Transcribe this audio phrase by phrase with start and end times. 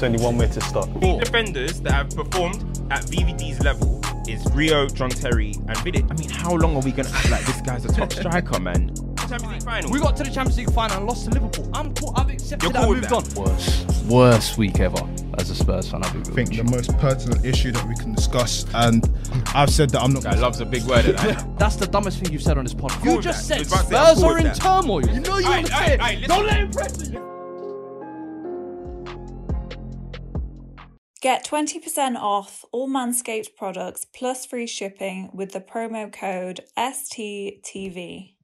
[0.00, 0.88] It's only one way to start.
[0.98, 6.10] Three defenders that have performed at VVD's level is Rio, John Terry, and Vidic.
[6.10, 8.94] I mean, how long are we gonna act like this guy's a top striker, man?
[9.28, 9.90] Champions League final.
[9.90, 11.70] We got to the Champions League final and lost to Liverpool.
[11.74, 12.14] I'm cool.
[12.16, 13.38] I've accepted You're that cool I with moved that?
[13.38, 13.44] on.
[13.44, 16.02] Worst, worst week ever as a Spurs fan.
[16.02, 19.06] I'll be real I think the most pertinent issue that we can discuss, and
[19.54, 20.22] I've said that I'm not.
[20.24, 21.04] Guy loves a big word.
[21.04, 21.46] At that.
[21.58, 23.04] That's the dumbest thing you've said on this podcast.
[23.04, 23.66] You just that.
[23.66, 24.56] said I was about to say, I'm Spurs are in that.
[24.56, 25.06] turmoil.
[25.06, 26.26] You know you Aight, want to aight, say it.
[26.28, 27.29] Don't let him press you.
[31.20, 38.36] Get 20% off all Manscaped products plus free shipping with the promo code STTV.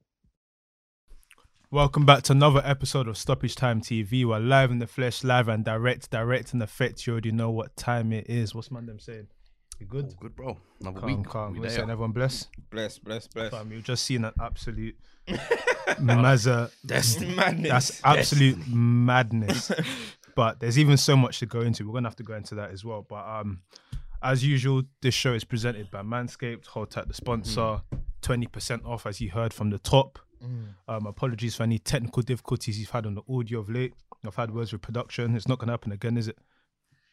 [1.71, 4.23] Welcome back to another episode of Stoppage Time TV.
[4.25, 7.07] We're live in the flesh, live and direct, direct and effect.
[7.07, 8.53] You already know what time it is.
[8.53, 9.25] What's man them saying?
[9.79, 10.09] You good?
[10.11, 10.57] Oh, good, bro.
[10.79, 11.27] Another Calm, week.
[11.27, 11.53] calm.
[11.53, 12.47] We We're saying everyone bless.
[12.69, 13.49] Bless, bless, bless.
[13.51, 14.95] Fam, you've just seen an absolute
[15.27, 16.69] mazza.
[16.83, 17.69] That's madness.
[17.69, 19.71] That's absolute madness.
[20.37, 21.85] But there's even so much to go into.
[21.87, 23.01] We're gonna have to go into that as well.
[23.09, 23.61] But um,
[24.21, 26.67] as usual, this show is presented by Manscaped.
[26.67, 27.81] Hold tight, the sponsor.
[28.21, 30.19] Twenty percent off, as you heard from the top.
[30.87, 33.95] Um, apologies for any technical difficulties you've had on the audio of late.
[34.25, 35.35] I've had words with production.
[35.35, 36.37] It's not gonna happen again, is it?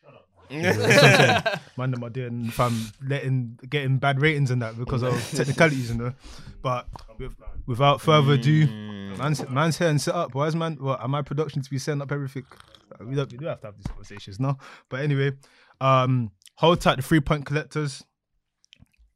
[0.05, 0.44] That's what I'm saying.
[1.77, 5.97] Man, them are doing fam letting getting bad ratings and that because of technicalities, you
[5.97, 6.13] know.
[6.63, 6.87] But
[7.19, 7.35] with,
[7.67, 8.67] without further ado,
[9.17, 10.35] man's, man's here and set up.
[10.35, 10.77] Why is man?
[10.81, 12.45] What am I production to be setting up everything?
[12.93, 13.31] Uh, We don't.
[13.31, 14.59] We do have to have these conversations now.
[14.89, 15.33] But anyway,
[15.81, 18.05] um, hold tight the three point collectors.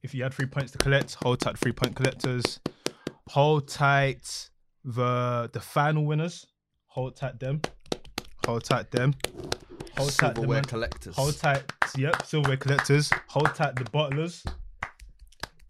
[0.03, 2.61] If you had three points to collect, hold tight the three point collectors.
[3.31, 4.51] Hold tight
[4.85, 6.47] the the final winners.
[6.89, 7.61] Hold tight them.
[8.47, 9.15] Hold tight them.
[9.99, 11.17] Hold tight the Silverware man- collectors.
[11.17, 11.63] Hold tight,
[11.97, 13.11] yep, silverware collectors.
[13.29, 14.45] Hold tight the bottlers.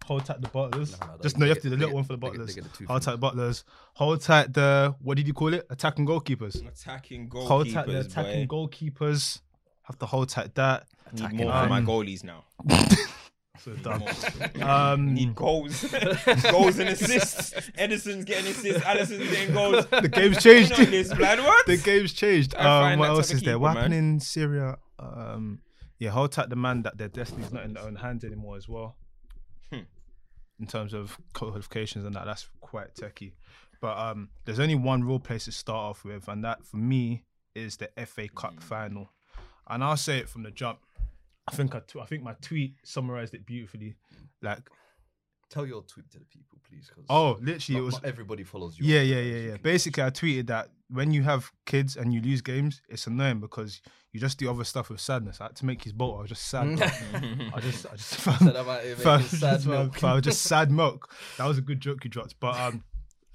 [0.05, 0.99] Hold tight the bottlers.
[0.99, 2.17] No, no, Just they no, you have to do the little get- one for the
[2.17, 2.47] they get- bottlers.
[2.47, 3.63] they get the two Hold tight the bottlers.
[3.93, 5.65] Hold tight the what did you call it?
[5.69, 6.67] Attacking goalkeepers.
[6.67, 8.55] Attacking Hold tight the goalkeepers, attacking boy.
[8.67, 9.41] goalkeepers.
[9.83, 10.87] Have to hold tight that.
[11.13, 12.45] Need more for my Um, goalies now.
[13.63, 14.03] So dumb.
[14.61, 15.83] um, Need goals,
[16.49, 17.53] goals and assists.
[17.77, 18.83] Ederson's getting assists.
[18.85, 19.85] Alisson's getting goals.
[19.87, 20.71] the game's changed.
[20.77, 21.39] This, blood.
[21.39, 21.65] What?
[21.65, 22.55] the game's changed.
[22.55, 23.53] Um, what else is there?
[23.55, 24.77] keeper, What happened in Syria?
[24.97, 25.59] Um,
[25.97, 28.69] yeah, hold tight the man that their destiny's not in their own hands anymore as
[28.69, 28.95] well.
[29.71, 29.79] Hmm.
[30.59, 33.33] In terms of qualifications and that, that's quite techie.
[33.81, 37.23] But um, there's only one real place to start off with, and that for me
[37.55, 38.59] is the FA Cup Hmm.
[38.59, 39.09] final.
[39.67, 40.79] And I'll say it from the jump.
[41.51, 43.95] I think I, t- I think my tweet summarized it beautifully.
[44.41, 44.69] Like,
[45.49, 46.91] Tell your tweet to the people, please.
[46.93, 48.85] 'cause oh, literally, not, it was not everybody follows you.
[48.85, 49.57] yeah, yeah, yeah, yeah.
[49.57, 53.81] Basically, I tweeted that when you have kids and you lose games, it's annoying because
[54.13, 55.41] you just do other stuff with sadness.
[55.41, 56.17] I had to make his boat.
[56.17, 56.77] I was just sad.
[56.77, 56.87] bro.
[57.55, 59.97] I just, I just found, Said about it found- sad milk.
[59.97, 61.11] found just sad milk.
[61.39, 62.35] That was a good joke you dropped.
[62.39, 62.83] But um,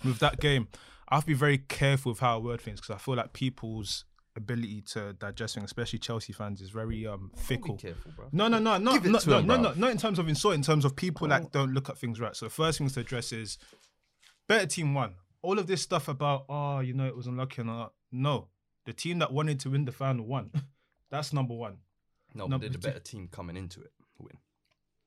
[0.05, 0.69] with that game,
[1.09, 3.33] I have to be very careful with how I word things because I feel like
[3.33, 4.05] people's
[4.37, 7.77] ability to digest things, especially Chelsea fans, is very um fickle.
[7.77, 8.13] careful.
[8.33, 10.55] No, no, no, no, no, no, him, no, no, not in terms of insult.
[10.55, 12.35] In terms of people like don't look at things right.
[12.35, 13.59] So the first things to address is
[14.49, 15.15] better team won.
[15.43, 17.93] All of this stuff about oh, you know, it was unlucky and all.
[18.11, 18.49] No,
[18.85, 20.51] the team that wanted to win the final won.
[21.11, 21.79] That's number one.
[22.35, 24.39] No, No, but did the better team coming into it win?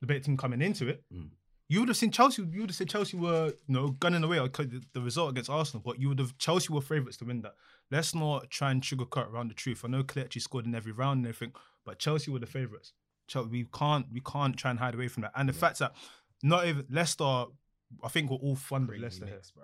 [0.02, 1.04] The better team coming into it.
[1.14, 1.30] Mm.
[1.70, 2.44] You would have seen Chelsea.
[2.44, 5.50] You would have said Chelsea were, you know, gunning away or the, the result against
[5.50, 7.56] Arsenal, but you would have Chelsea were favourites to win that.
[7.90, 9.84] Let's not try and sugarcoat around the truth.
[9.86, 11.54] I know Kelechi scored in every round and everything,
[11.86, 12.94] but Chelsea were the favourites.
[13.28, 15.32] Chelsea, we can't we can't try and hide away from that.
[15.36, 15.94] And the fact that
[16.44, 17.46] not even Leicester,
[18.04, 19.36] I think we're all fun with Crazy Leicester here.
[19.36, 19.64] mix, bro.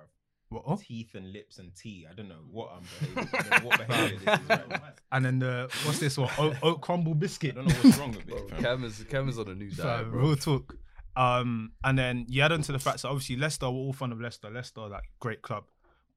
[0.50, 0.80] What, oh?
[0.82, 2.06] Teeth and lips and tea.
[2.10, 2.84] I don't know what I'm
[3.14, 3.30] behaving.
[3.34, 4.82] I don't know what behavior this is right now.
[5.12, 6.30] And then the what's this one?
[6.38, 7.54] Oat, oat crumble biscuit.
[7.54, 8.50] I don't know what's wrong with Bro, it.
[8.52, 8.62] fam.
[8.64, 10.22] Cam is Cam is on a new diet, Fam, bro.
[10.22, 10.76] real talk.
[11.16, 14.12] Um, and then you add on to the fact that obviously Leicester, we're all fun
[14.12, 14.50] of Leicester.
[14.50, 15.64] Leicester, like great club,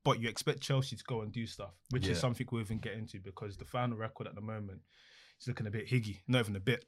[0.06, 2.94] but you expect Chelsea to go and do stuff, which is something we'll even get
[2.94, 4.80] into because the final record at the moment
[5.40, 6.84] is looking a bit higgy, not even a bit.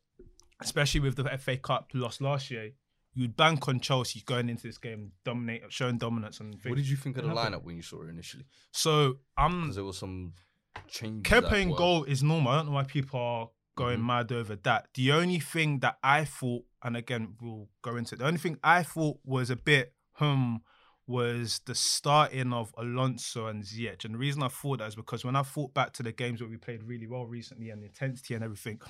[0.60, 2.70] Especially with the FA Cup lost last year,
[3.14, 6.96] you'd bank on Chelsea going into this game, dominate, showing dominance, and What did you
[6.96, 8.44] think of the lineup when you saw it initially?
[8.72, 10.34] So I'm Because there was some
[10.86, 11.32] changes.
[11.32, 12.52] Kepa in goal is normal.
[12.52, 14.06] I don't know why people are going Mhm.
[14.06, 14.88] mad over that.
[14.94, 18.58] The only thing that I thought, and again we'll go into it, the only thing
[18.62, 20.56] I thought was a bit hmm
[21.08, 24.05] was the starting of Alonso and Ziyech.
[24.05, 26.40] And the reason I thought that is because when I thought back to the games
[26.40, 28.81] where we played really well recently and the intensity and everything,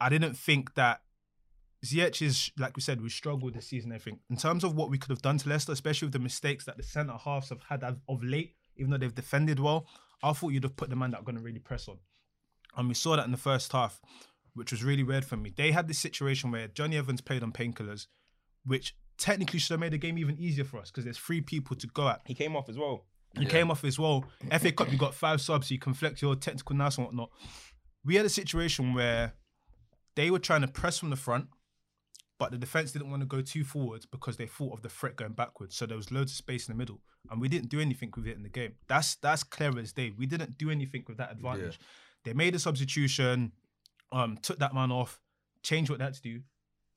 [0.00, 1.02] I didn't think that
[1.86, 3.92] Ziyech is, like we said, we struggled this season.
[3.92, 6.18] I think in terms of what we could have done to Leicester, especially with the
[6.18, 9.86] mistakes that the centre halves have had of- late, even though they've defended well,
[10.24, 11.98] I thought you'd have put the man that are going to really press on.
[12.76, 14.00] And we saw that in the first half,
[14.54, 15.52] which was really weird for me.
[15.56, 18.06] They had this situation where Johnny Evans played on painkillers,
[18.64, 21.76] which technically should have made the game even easier for us because there's three people
[21.76, 22.20] to go at.
[22.26, 23.04] He came off as well.
[23.38, 24.24] He came off as well.
[24.58, 27.30] FA Cup, you got five subs, so you can flex your technical nous and whatnot.
[28.04, 29.34] we had a situation where
[30.16, 31.46] they were trying to press from the front,
[32.40, 35.14] but the defense didn't want to go too forwards because they thought of the threat
[35.14, 35.76] going backwards.
[35.76, 36.98] So there was loads of space in the middle,
[37.30, 38.74] and we didn't do anything with it in the game.
[38.88, 40.12] That's that's clear as day.
[40.16, 41.78] We didn't do anything with that advantage.
[42.24, 43.52] They made a substitution,
[44.10, 45.20] um, took that man off,
[45.62, 46.40] changed what they had to do,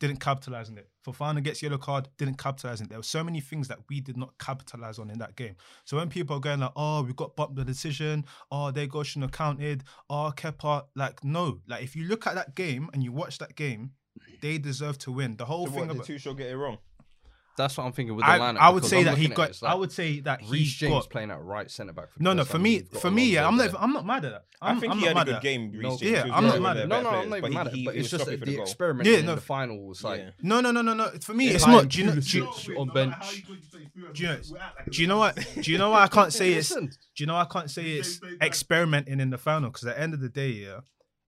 [0.07, 0.89] didn't capitalize on it.
[1.05, 2.89] Fofana gets yellow card, didn't capitalize on it.
[2.89, 5.55] There were so many things that we did not capitalize on in that game.
[5.85, 9.03] So when people are going like, "Oh, we got bumped the decision," "Oh, they go
[9.03, 13.01] shouldn't have counted," "Oh, Kepa," like no, like if you look at that game and
[13.01, 13.91] you watch that game,
[14.41, 15.37] they deserve to win.
[15.37, 16.77] The whole So thing what, did about Tuchel get it wrong?
[17.55, 18.57] That's what I'm thinking with the I, lineup.
[18.57, 19.47] I would say I'm that he got.
[19.47, 21.09] it, it's I would say that Reece he James got.
[21.11, 22.11] playing at right centre back.
[22.11, 22.43] For No, no.
[22.45, 23.73] For me, for me, yeah, I'm not.
[23.79, 24.45] I'm not mad at that.
[24.61, 25.43] I'm, I think I'm he not had a mad good at that.
[25.43, 25.71] game.
[25.71, 26.01] Reece No, James.
[26.11, 27.85] yeah, I'm not mad their at No, no, I'm not even mad at he- it.
[27.85, 29.35] But he it's just struggling the, for the the experiment Yeah, in no.
[29.35, 30.23] the final was like.
[30.41, 31.09] No, no, no, no, no.
[31.21, 31.89] For me, it's not.
[31.89, 32.15] Do you know?
[32.19, 33.43] Do you, Pulisic on bench.
[34.13, 34.39] do you know?
[34.89, 35.35] Do you know what?
[35.61, 36.69] Do you know why I can't say it's?
[36.73, 39.69] Do you know I can't say it's experimenting in the final?
[39.69, 40.79] Because at the end of the day, yeah,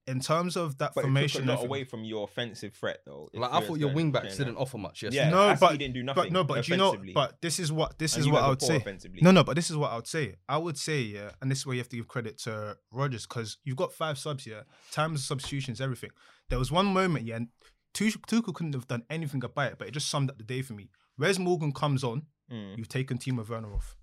[0.06, 3.00] in terms of that But it formation, took a lot away from your offensive threat,
[3.04, 3.28] though.
[3.34, 5.02] like I thought your Influence wing backs didn't offer much.
[5.02, 5.12] Yes.
[5.14, 5.30] Yeah.
[5.30, 6.96] no, Ashley but didn't do but no, but do you know?
[7.14, 8.82] But this is what this And is what I would say.
[9.20, 10.36] No, no, but this is what I would say.
[10.48, 13.26] I would say, yeah, and this is where you have to give credit to Rodgers
[13.26, 16.10] because you've got five subs here, times substitutions, everything.
[16.50, 17.48] There was one moment, yeah, and
[17.94, 20.62] Tuchel, Tuchel couldn't have done anything about it, but it just summed up the day
[20.62, 20.90] for me.
[21.16, 22.78] Whereas Morgan comes on, Mm.
[22.78, 23.96] you've taken Timo Werner off.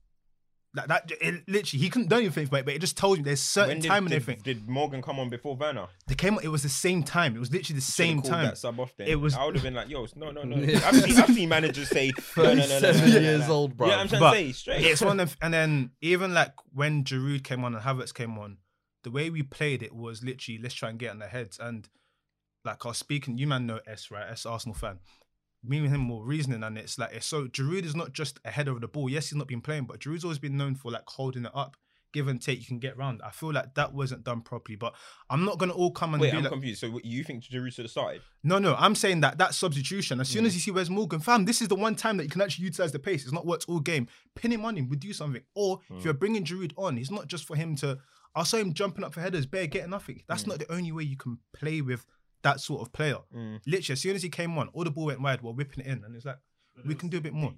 [0.76, 3.24] Like that, it, literally, he couldn't do anything about it, but it just told you
[3.24, 4.42] there's certain When did, time and did, everything.
[4.44, 5.86] did Morgan come on before Werner?
[6.08, 6.40] They came.
[6.42, 7.36] It was the same time.
[7.36, 8.46] It was literally the Should've same time.
[8.46, 9.08] That sub off then.
[9.08, 10.56] It was- I would have been like, yo, no, no, no.
[10.58, 13.22] I've, seen, I've seen managers say, no, no, no, no, no, no, 37 no, no,
[13.22, 13.54] years no.
[13.54, 13.88] old, bro.
[13.88, 14.86] Yeah, I'm trying But to say straight.
[14.86, 18.58] It's one of, and then even like when Giroud came on and Havertz came on,
[19.04, 21.60] the way we played it was literally let's try and get on their heads.
[21.60, 21.88] And
[22.66, 25.00] like I was speaking, you man know S right, S Arsenal fan.
[25.64, 28.52] Me and him were reasoning, and it's like it's so Giroud is not just a
[28.52, 29.10] header of the ball.
[29.10, 31.78] Yes, he's not been playing, but Giroud's always been known for like holding it up,
[32.12, 32.60] give and take.
[32.60, 33.22] You can get round.
[33.24, 34.76] I feel like that wasn't done properly.
[34.76, 34.94] But
[35.30, 36.82] I'm not gonna all come and Wait, be I'm like, confused.
[36.82, 38.22] So what, you think Giroud should have started?
[38.44, 40.34] no, no, I'm saying that that substitution, as Mm.
[40.34, 42.42] soon as you see where's Morgan, fam, this is the one time that you can
[42.42, 43.24] actually utilize the pace.
[43.24, 44.08] It's not worked all game.
[44.36, 45.44] Pin him on him, we do something.
[45.56, 45.98] Or Mm.
[46.00, 48.00] if you're bringing Giroud on, it's not just for him to.
[48.36, 50.16] I saw him jumping up for headers, bare getting nothing.
[50.18, 50.24] Mm.
[50.28, 52.06] That's not the only way you can play with
[52.44, 53.18] that sort of player.
[53.36, 53.60] Mm.
[53.66, 55.88] Literally, as soon as he came on, all the ball went wide, we're whipping it
[55.88, 56.38] in, and it's like
[56.86, 57.54] we can do a bit more.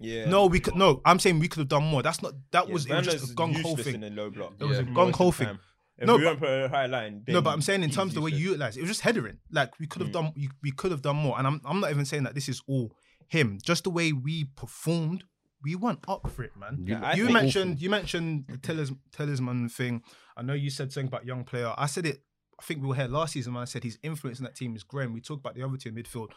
[0.00, 0.28] Yeah.
[0.28, 0.74] No, we could.
[0.76, 2.02] No, I'm saying we could have done more.
[2.02, 2.32] That's not.
[2.50, 3.94] That Yeah, was it was just a Werner's gung ho thing.
[3.94, 4.54] in the low block.
[4.60, 4.90] It was a Yeah.
[4.90, 5.58] gung ho Most thing.
[5.98, 8.10] If No, we but- don't put a high line, No, but I'm saying in terms
[8.10, 8.50] of the way you useless.
[8.52, 9.38] utilize it, it was just headering.
[9.50, 10.14] Like we could have Mm.
[10.14, 11.38] done, we, we could have done more.
[11.38, 12.92] And I'm, I'm not even saying that this is all
[13.28, 13.58] him.
[13.64, 15.24] Just the way we performed,
[15.62, 16.84] we went up for it, man.
[16.86, 20.02] You- I you think- mentioned, you mentioned the Tillers, Tillersman thing.
[20.36, 21.72] I know you said something about young player.
[21.78, 22.22] I said it.
[22.58, 24.74] I think we were here last season when I said his influence in that team
[24.76, 25.12] is growing.
[25.12, 26.30] We talked about the other two in midfield.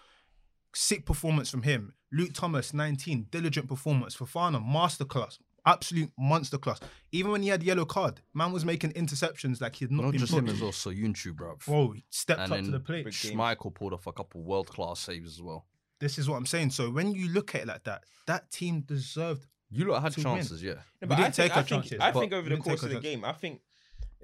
[0.76, 1.94] Sick performance from him.
[2.12, 4.16] Luke Thomas, 19, diligent performance.
[4.16, 5.40] Fofana, masterclass.
[5.66, 6.80] Absolute monster class.
[7.12, 10.12] Even when he had yellow card, man was making interceptions like he had not Not
[10.12, 11.58] been just him as well, Soyuncu, bro.
[11.66, 13.06] Bro, he stepped And up to the plate.
[13.06, 13.38] Big game.
[13.38, 15.66] Schmeichel pulled off a couple world class saves as well.
[16.00, 16.70] This is what I'm saying.
[16.72, 19.46] So when you look at it like that, that team deserved.
[19.70, 20.38] You lot had To win.
[20.38, 20.74] chances, yeah.
[20.74, 22.84] No, We but didn't I think, take I our think, I think over the course
[22.84, 23.62] of the our game, I think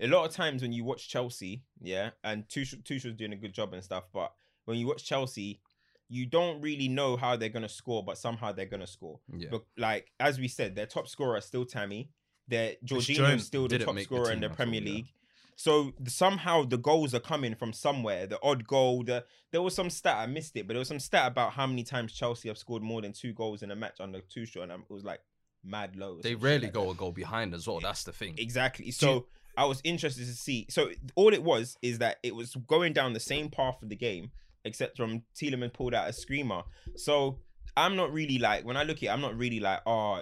[0.02, 3.54] a lot of times when you watch Chelsea, yeah, and Tuchel, Tuchel's doing a good
[3.54, 4.34] job and stuff, but
[4.66, 5.62] when you watch Chelsea,
[6.10, 9.20] you don't really know how they're gonna score, but somehow they're gonna score.
[9.36, 9.50] Yeah.
[9.52, 12.10] But like as we said, their top scorer is still Tammy.
[12.48, 14.92] Their Jorginho's still the top make the scorer in the at all, Premier yeah.
[14.92, 15.08] League.
[15.56, 18.28] So somehow the goals are coming from somewhere.
[18.28, 19.04] The odd goal.
[19.04, 21.66] The there was some stat I missed it, but there was some stat about how
[21.66, 24.72] many times Chelsea have scored more than two goals in a match under Tuchel, and
[24.72, 25.22] it was like
[25.64, 26.20] mad low.
[26.22, 26.92] They rarely like go that.
[26.92, 27.80] a goal behind as well.
[27.80, 28.36] That's the thing.
[28.38, 28.92] Exactly.
[28.92, 30.66] So I was interested to see.
[30.70, 33.96] So all it was is that it was going down the same path of the
[33.96, 34.32] game,
[34.64, 36.64] except from Tielemans pulled out a screamer.
[36.96, 37.40] So
[37.78, 40.22] I'm not really like when I look at it, I'm not really like, oh,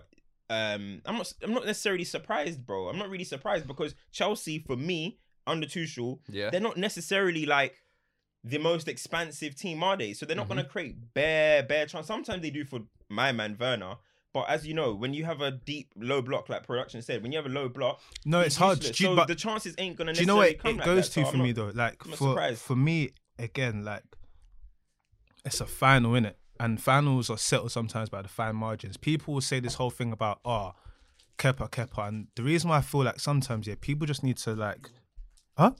[0.50, 2.90] um, I'm not I'm not necessarily surprised, bro.
[2.90, 6.50] I'm not really surprised because Chelsea, for me, under Tuchel, Yeah.
[6.50, 7.76] they're not necessarily like
[8.44, 10.14] the most expansive team, are they?
[10.14, 10.56] So they're not Mm-hmm.
[10.58, 12.08] gonna create bare, bare chance.
[12.08, 13.96] Sometimes they do for my man Werner.
[14.34, 17.32] But as you know, when you have a deep low block, like production said, when
[17.32, 18.80] you have a low block, No, he's it's hard.
[18.80, 21.08] Do you- So but the chances ain't gonna do you know what it like goes
[21.08, 21.14] that.
[21.22, 21.72] to So for I'm me not- though?
[21.80, 22.62] Like for surprised.
[22.62, 24.04] for me again, like
[25.46, 26.34] it's a final, innit?
[26.60, 28.96] And finals are settled sometimes by the fine margins.
[28.98, 30.74] People will say this whole thing about oh,
[31.38, 34.54] Kepa, Kepa, and the reason why I feel like sometimes yeah, people just need to
[34.56, 34.90] like,
[35.58, 35.72] huh?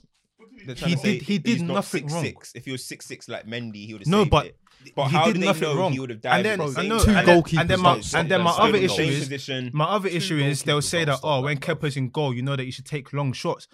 [0.66, 2.24] They're He did- he he's did not nothing six, wrong.
[2.24, 2.52] Six.
[2.54, 4.56] If he was six six like Mendy, he would have No, saved but it.
[4.94, 5.92] But he how did do they nothing know wrong.
[5.92, 7.16] he would have died and then, with the I know, time?
[7.16, 9.70] and then, and then my, goalkeepers and then my other issue is position.
[9.72, 11.74] my other issue is they'll say that oh when bro.
[11.74, 13.66] Kepa's in goal, you know that you should take long shots,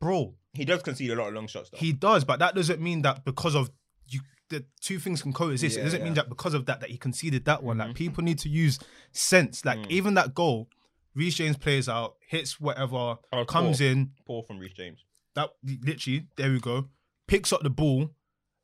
[0.00, 0.34] bro.
[0.52, 1.78] He does concede a lot of long shots though.
[1.78, 3.70] He does, but that doesn't mean that because of
[4.08, 4.20] you,
[4.50, 5.76] the two things can coexist.
[5.76, 7.78] Yeah, it doesn't mean that because of that that he conceded that one.
[7.78, 8.78] Like people need to use
[9.12, 9.64] sense.
[9.64, 9.90] Like Mm.
[9.90, 10.68] even that goal,
[11.14, 13.86] Reece James plays out, hits whatever, Oh, comes poor.
[13.86, 14.10] in.
[14.26, 15.04] Poor from Reece James.
[15.38, 16.88] That literally, there we go.
[17.28, 18.10] Picks up the ball,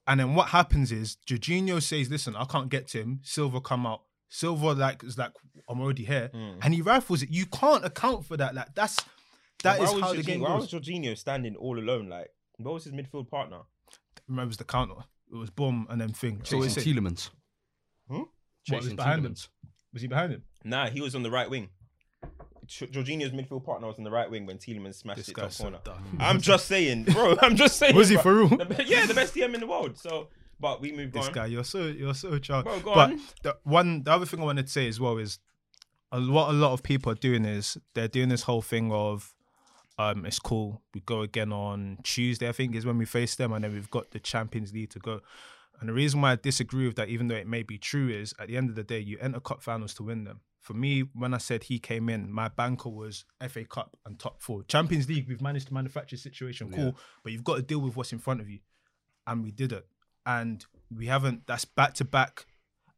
[0.09, 3.87] and then what happens is Jorginho says, "Listen, I can't get to him." Silva come
[3.87, 4.03] out.
[4.29, 5.31] Silva like is like,
[5.69, 6.59] "I'm already here," mm.
[6.63, 7.31] and he rifles it.
[7.31, 8.57] You can't account for that.
[8.57, 8.97] Like that's
[9.63, 10.73] that is why is how the Jorginho- game Why goes.
[10.73, 12.09] was Jorginho standing all alone?
[12.09, 13.61] Like, what was his midfield partner?
[14.27, 15.05] Remembers the counter.
[15.33, 16.41] It was boom and then thing.
[16.43, 16.91] So what Chasing is it?
[16.91, 17.31] Tielemans.
[18.09, 18.17] Hmm?
[18.17, 18.27] What
[18.67, 19.35] was Chasing behind him?
[19.35, 19.49] Tielemans.
[19.93, 20.43] Was he behind him?
[20.65, 21.69] Nah, he was on the right wing.
[22.67, 25.79] Jorginho's midfield partner was on the right wing when Tielemans smashed This it top corner.
[26.19, 27.37] I'm just saying, bro.
[27.43, 27.95] I'm just saying.
[27.97, 28.23] Was he bro.
[28.23, 28.49] for real?
[28.49, 29.99] The yeah, the best DM in the world.
[29.99, 30.29] So,
[30.61, 31.33] but we moved This on.
[31.33, 32.67] guy, you're so you're so charged.
[32.67, 33.21] Bro, go but on.
[33.43, 35.39] the one, the other thing I wanted to say as well is,
[36.13, 39.35] a, what a lot of people are doing is they're doing this whole thing of,
[39.99, 40.83] um, it's cool.
[40.95, 43.91] We go again on Tuesday, I think, is when we face them, and then we've
[43.91, 45.21] got the Champions League to go.
[45.81, 48.33] And the reason why I disagree with that, even though it may be true, is
[48.39, 50.41] at the end of the day, you enter cup finals to win them.
[50.65, 54.41] For me, when I said he came in, my banker was FA Cup and top
[54.41, 54.63] four.
[54.63, 57.97] Champions League, we've managed to manufacture a situation, cool, but you've got to deal with
[57.97, 58.61] what's in front of you.
[59.27, 59.87] And we did it.
[60.25, 62.47] And we haven't, that's back to back.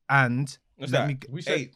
[0.09, 1.09] And What's let that?
[1.09, 1.73] me, we hey,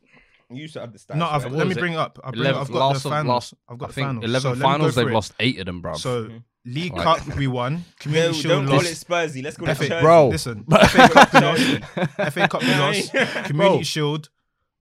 [0.49, 1.17] you used to have the stats.
[1.17, 1.79] no, I've, let me it?
[1.79, 2.21] bring it up.
[2.23, 3.27] I've, bring, I've got last the finals.
[3.29, 4.25] last- I've got I the think finals.
[4.27, 5.13] 11 So let me go finals, they've it.
[5.13, 5.95] lost eight of them, bro.
[5.95, 6.37] So mm-hmm.
[6.67, 7.85] League Like- Cup we won.
[7.99, 8.95] Community No, Shield don't call it.
[8.95, 9.43] Spursy.
[9.43, 10.05] Let's call it FA, Chelsea.
[10.05, 10.29] Bro.
[10.29, 11.63] listen, FA Cup we lost.
[12.33, 13.13] FA Cup we lost.
[13.47, 13.83] Community Bro.
[13.83, 14.29] Shield,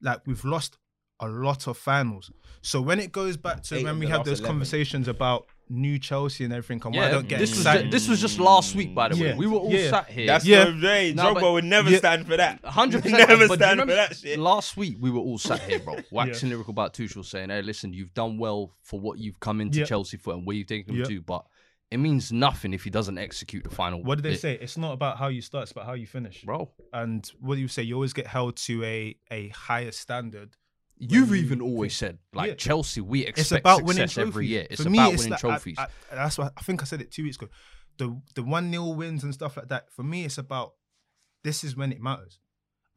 [0.03, 0.77] like we've lost
[1.19, 2.31] a lot of finals.
[2.61, 4.45] So when it goes back to Eight when we have those 11.
[4.53, 7.83] conversations about new Chelsea and everything, and why I don't get this was excited.
[7.85, 9.27] ju- this was just last week, by the way.
[9.29, 9.35] Yeah.
[9.35, 9.89] We were all Yeah.
[9.91, 10.25] sat here.
[10.27, 10.63] That's Yeah.
[10.65, 11.13] no way.
[11.13, 11.97] No, Drogba but- would never Yeah.
[11.99, 12.63] stand for that.
[12.65, 13.19] Hundred percent.
[13.29, 14.39] Never but do you stand for that shit.
[14.39, 17.93] Last week we were all sat here, bro, waxing lyrical about Tuchel, saying, "Hey, listen,
[17.93, 19.85] you've done well for what you've come into Yeah.
[19.85, 21.05] Chelsea for and where you've taken them Yeah.
[21.05, 21.45] to, but
[21.91, 24.57] it means nothing if he doesn't execute the final." what did they bit." say?
[24.59, 26.41] It's not about how you start; it's about how you finish.
[26.43, 26.71] bro?
[26.93, 27.83] And what do you say?
[27.83, 30.57] You always get held to a a higher standard.
[30.99, 32.55] You've you even always said, like Yeah.
[32.55, 34.29] Chelsea, we expect it's about winning success trophies.
[34.33, 34.67] every year.
[34.69, 35.77] It's For about me, it's winning like- trophies.
[35.79, 37.47] I, that's what I think I said it two weeks ago.
[37.97, 39.91] The the one 0 wins and stuff like that.
[39.91, 40.73] For me, it's about
[41.43, 42.39] this is when it matters,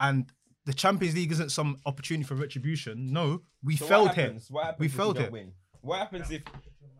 [0.01, 0.31] and
[0.65, 3.13] the Champions League isn't some opportunity for retribution.
[3.13, 4.25] No, we So failed what here.
[4.27, 4.47] happens?
[4.51, 5.33] What happens We failed don't.
[5.33, 5.53] Win?
[5.81, 6.43] What happens if?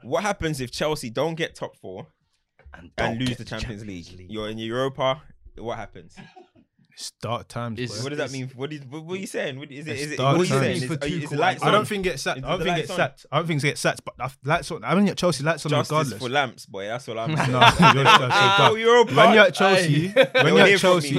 [0.03, 2.07] What happens if Chelsea don't get top four
[2.75, 4.27] and and lose the Champions, League?
[4.29, 5.23] You're in Europa.
[5.57, 6.17] What happens?
[6.95, 7.79] It's dark times.
[7.81, 8.05] It's- boy.
[8.05, 8.51] What does that mean?
[8.55, 9.59] What, is, what, what are you saying?
[9.59, 9.97] What, is it?
[9.99, 10.19] Is it?
[10.19, 10.77] What are you saying?
[10.83, 12.45] Is, are you, is Tuchel, the I don't think get sacked.
[12.45, 13.27] I don't think lights get sacked.
[13.33, 14.05] I don't think get sacked.
[14.05, 14.85] But I've- lights on.
[14.85, 16.19] I don't get Chelsea lights on Justice regardless.
[16.23, 16.87] for lamps, boy.
[16.87, 17.53] That's all I'm saying.
[17.53, 17.59] No,
[17.95, 18.73] you're just so Ah, dark.
[18.73, 21.19] When you're at Chelsea, when You'll you're at Chelsea, me,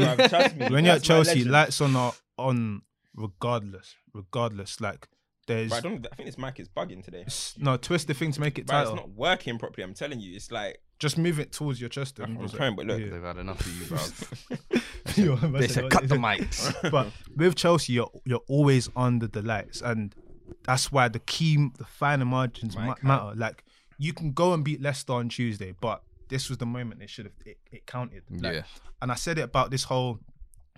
[0.65, 0.70] me.
[0.74, 2.82] when you're at Chelsea, lights on are on
[3.15, 3.96] regardless.
[4.13, 5.08] Regardless, like
[5.48, 7.25] there's Bro, I, don't, I think this mic is bugging today.
[7.58, 9.84] no twist the thing to make it Bro, it's not working properly.
[9.84, 12.20] I'm telling you, it's like Just move it towards your chest.
[12.20, 13.10] I'm just- trying, but look, Yeah.
[13.10, 14.80] They've had enough of you, bro.
[15.16, 19.82] You're- they said, "Cut the mics." but with Chelsea, you're you're always under the lights,
[19.82, 20.16] and
[20.64, 23.34] that's why the key, the finer margins ma- matter.
[23.36, 23.64] Like
[23.98, 27.26] you can go and beat Leicester on Tuesday, but this was the moment it should
[27.26, 28.24] have it, it counted.
[28.30, 28.62] Like, Yeah.
[29.02, 30.20] and I said it about this whole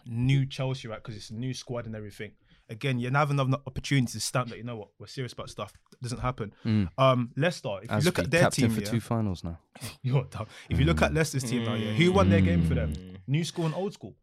[0.08, 1.02] new Chelsea, right?
[1.02, 2.32] Because it's a new squad and everything.
[2.70, 5.50] Again, you now have another opportunity to stamp that you know what we're serious about
[5.50, 5.74] stuff.
[5.92, 6.54] That doesn't happen.
[6.66, 6.90] Mm.
[6.98, 9.60] Um, Leicester, if you look at their captain team, for yeah, two finals now.
[10.02, 10.48] you're dumb.
[10.70, 11.16] If you look at mm.
[11.16, 12.94] Leicester's team now, yeah, who won their game for them?
[12.94, 13.18] Mm.
[13.28, 14.16] New school and old school.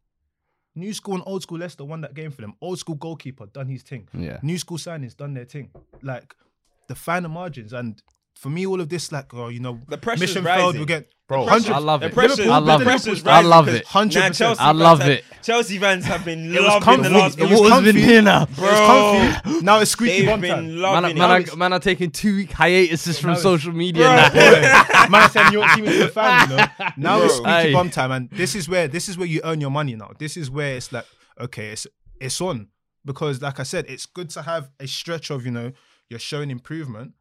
[0.75, 2.55] New school and old school Leicester won that game for them.
[2.61, 4.09] Old school goalkeeper done his thing.
[4.13, 4.39] Yeah.
[4.43, 5.71] New school signings done their thing.
[6.03, 6.35] Like
[6.89, 8.03] the finer margins and
[8.35, 10.75] for me, all of this, like, oh, you know, The pressure mission failed.
[10.75, 10.81] rising.
[10.81, 11.47] We get Bro.
[11.47, 12.12] I love it.
[12.12, 13.27] pressure's- I love it.
[13.27, 13.87] I love it.
[13.87, 14.37] Hundred percent.
[14.37, 15.25] Chelsea I fans love have- it.
[15.43, 17.03] Chelsea fans have been It was loving comfy.
[17.03, 17.61] the last It week.
[17.61, 17.93] was comfy.
[17.93, 18.43] been now.
[18.43, 19.65] It was comfy.
[19.65, 20.67] Now it's squeaky They've bum been time.
[20.67, 21.53] Man, loving man, it.
[21.53, 24.15] are, man are taking two week hiatuses from social media Bro.
[24.17, 24.29] now.
[24.31, 24.61] Boy,
[25.11, 26.67] man, I said your team is the fan, you know.
[26.99, 27.73] Now it's squeaky Aye.
[27.73, 30.11] bum time, and this is where this is where you earn your money now.
[30.19, 31.07] This is where it's like,
[31.41, 31.87] okay, it's
[32.21, 32.69] it's on
[33.05, 35.73] because, like I said, it's good to have a stretch of you know
[36.09, 37.15] you're showing improvement,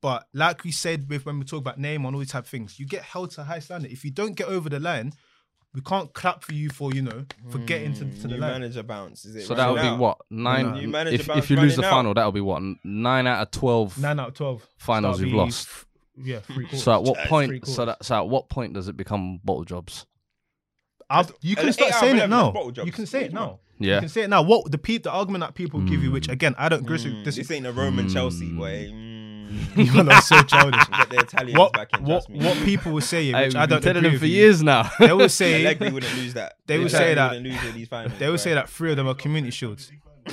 [0.00, 2.50] but like we said with when we talk about name and all these type of
[2.50, 3.90] things, you get held to a high standard.
[3.90, 5.12] If you don't get over the line,
[5.74, 8.36] we can't clap for you for you know for getting to, to the mm, New
[8.38, 8.52] line.
[8.52, 9.24] manager bounce.
[9.24, 10.72] Is it So that would be what nine.
[10.72, 10.90] New mm.
[10.90, 11.96] manager If, bounce if you lose the running out.
[11.98, 15.34] final, that'll be what nine out of twelve Nine out of twelve finals That'll you've
[15.34, 15.68] be lost.
[15.68, 15.86] f-
[16.16, 16.82] Yeah, three quarters.
[16.82, 17.66] So at what Three point?
[17.66, 17.96] So quarters.
[17.98, 20.06] that so at what point does it become bottle jobs?
[21.10, 22.50] I'll- you can Eight start out of saying it 11 now.
[22.50, 22.86] bottle jobs.
[22.86, 23.60] You can say it Come now.
[23.78, 23.94] Yeah.
[23.96, 24.42] You can say it now.
[24.42, 26.32] What the pe- the argument that people give you, which mm.
[26.32, 27.34] again I don't agree Mm, with.
[27.36, 28.90] This ain't a Roman Chelsea, boy.
[29.78, 29.94] Mm.
[30.06, 30.86] You're so childish.
[30.88, 32.44] Get the Italians what back in, what trust me.
[32.44, 34.90] what people were saying, which we've I don't telling agree them for years now.
[34.98, 36.54] They will say Allegri wouldn't lose that.
[36.66, 38.36] They would Allegri say that- lose these finals, they will bro.
[38.36, 39.90] say that three of them are community shields.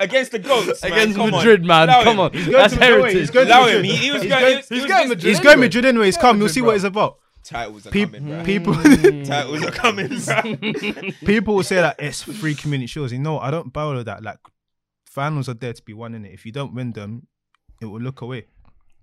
[0.00, 1.30] against the goats man, Against come on.
[1.32, 1.88] Madrid, man.
[1.88, 2.20] Allow Come him.
[2.20, 3.12] on, going that's to Madrid.
[3.16, 3.32] He's heritage.
[3.32, 3.84] going to Allow Madrid.
[3.84, 3.84] him.
[3.84, 4.40] He, he was He's going.
[4.40, 5.28] going- he was- he's going Madrid.
[5.28, 6.06] He's going Madrid anyway.
[6.06, 6.38] He's come.
[6.38, 7.18] You'll see what it's about.
[7.44, 8.44] Titles are Peop- coming, bro.
[8.44, 11.10] people Titles are coming, bro.
[11.24, 13.12] people will say that it's free community shields.
[13.12, 14.22] You know, I don't bow to that.
[14.22, 14.38] Like
[15.06, 16.32] finals are there to be won in it.
[16.34, 17.26] If you don't win them,
[17.80, 18.46] it will look away.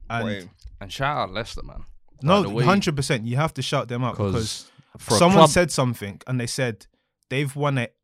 [0.10, 1.84] And And shout out Leicester, man.
[2.22, 3.26] No, hundred percent.
[3.26, 6.40] You have to shout them out because because for a someone club, said something and
[6.40, 6.88] they said
[7.30, 7.96] they've won it,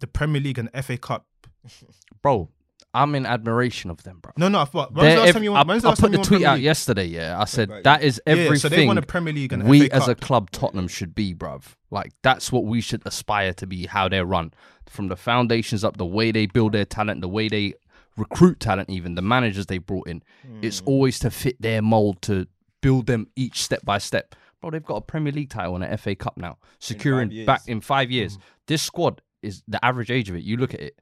[0.00, 1.26] the Premier League and FA Cup.
[2.22, 2.50] bro,
[2.92, 4.32] I'm in admiration of them, bro.
[4.36, 4.66] No, no.
[4.70, 5.70] But when's the last time you I, won?
[5.70, 7.06] I last put the tweet out yesterday.
[7.06, 8.56] Yeah, I said that is Yeah, everything.
[8.56, 11.64] so they won a Premier League and we as a club, Tottenham, should be, bruv.
[11.90, 13.86] Like that's what we should aspire to be.
[13.86, 14.52] How they run
[14.88, 17.74] from the foundations up, the way they build their talent, the way they
[18.16, 20.22] recruit talent, even the managers they brought in.
[20.62, 20.88] It's Hmm.
[20.88, 22.46] always to fit their mold to
[22.80, 24.34] build them each step by step.
[24.60, 27.46] Bro, they've got a Premier League title and an FA Cup now, securing years.
[27.46, 28.38] back in five years.
[28.66, 30.42] This squad is the average age of it.
[30.44, 30.98] You look at it.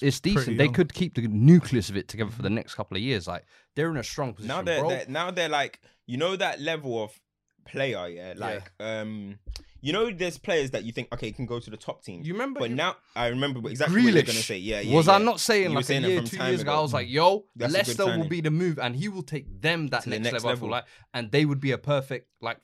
[0.00, 0.56] It's decent.
[0.56, 3.26] They could keep the nucleus of it together for the next couple of years.
[3.26, 3.44] Like
[3.76, 4.48] they're in a strong position.
[4.56, 4.88] now they're, bro.
[4.88, 7.20] they're now they're like you know that level of
[7.66, 8.32] player, yeah.
[8.36, 9.38] Like um,
[9.82, 12.22] you know, there's players that you think okay can go to the top team.
[12.24, 14.56] You remember But you- now I remember exactly what you're gonna say.
[14.56, 14.94] Yeah, yeah.
[14.96, 15.14] was yeah.
[15.14, 16.70] I not saying You like saying a year, two years ago?
[16.72, 16.78] ago.
[16.78, 19.88] I was like, yo, That's Leicester will be the move, and he will take them
[19.88, 20.48] that next, next level.
[20.50, 20.68] Level.
[20.70, 22.58] like, and they would be a perfect like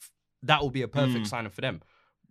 [0.44, 1.26] that will be a perfect Mm.
[1.26, 1.82] signing for them.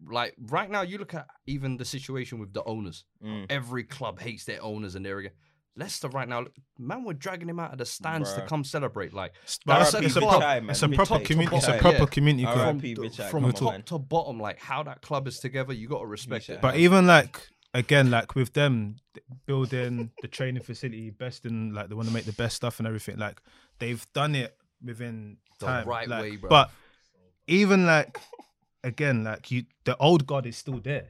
[0.09, 3.03] Like right now, you look at even the situation with the owners.
[3.23, 3.47] Mm.
[3.49, 5.31] Every club hates their owners, and they're again.
[5.77, 6.45] Leicester right now,
[6.79, 9.13] man, we're dragging him out of the stands to come celebrate.
[9.13, 9.33] Like
[9.65, 10.41] But that's it's, a it's a, club.
[10.41, 11.57] prop- it's a proper community.
[11.57, 12.05] It's a proper yeah.
[12.05, 12.81] community club.
[12.81, 16.07] from, from come top to bottom, like how that club is together, you got to
[16.07, 16.61] respect it.
[16.61, 17.39] But even like
[17.73, 18.97] again, like with them
[19.45, 22.87] building the training facility, best in like they want to make the best stuff and
[22.87, 23.17] everything.
[23.17, 23.41] Like
[23.79, 26.49] they've done it within The time, right like, way, bro.
[26.49, 26.71] But
[27.45, 28.19] even like
[28.83, 31.09] again, like you, the old guard is still there.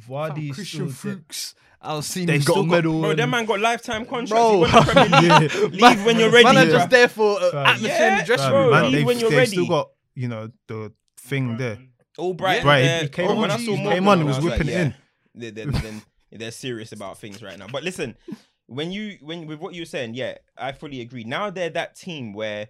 [0.00, 1.12] Fam, Vardy is Christian still.
[1.14, 3.00] Fuchs, I've seen They him got still got- medal.
[3.00, 4.30] Bro, and- that man got lifetime contracts.
[4.30, 4.52] Bro.
[4.52, 5.72] He won the Premier League.
[5.80, 5.88] Yeah.
[5.88, 6.44] Leave when you're ready.
[6.44, 6.70] Man, are bruh.
[6.72, 7.66] just there for uh, Fam.
[7.66, 8.60] atmosphere in the Yeah, dressing bro.
[8.62, 8.70] room.
[8.70, 8.88] Man, bro.
[8.88, 11.78] leave they've, when you're they've still got you know the thing there.
[12.18, 12.62] All bright.
[12.64, 13.02] Right, there.
[13.02, 14.72] he came on, when I he saw came Morgan, on, he I was whipping it
[14.72, 14.94] yeah, in.
[15.34, 17.66] They, they, then they're serious about things right now.
[17.72, 18.16] But listen,
[18.66, 21.24] when you when with what you were saying, yeah, I fully agree.
[21.24, 22.68] Now they're that team where.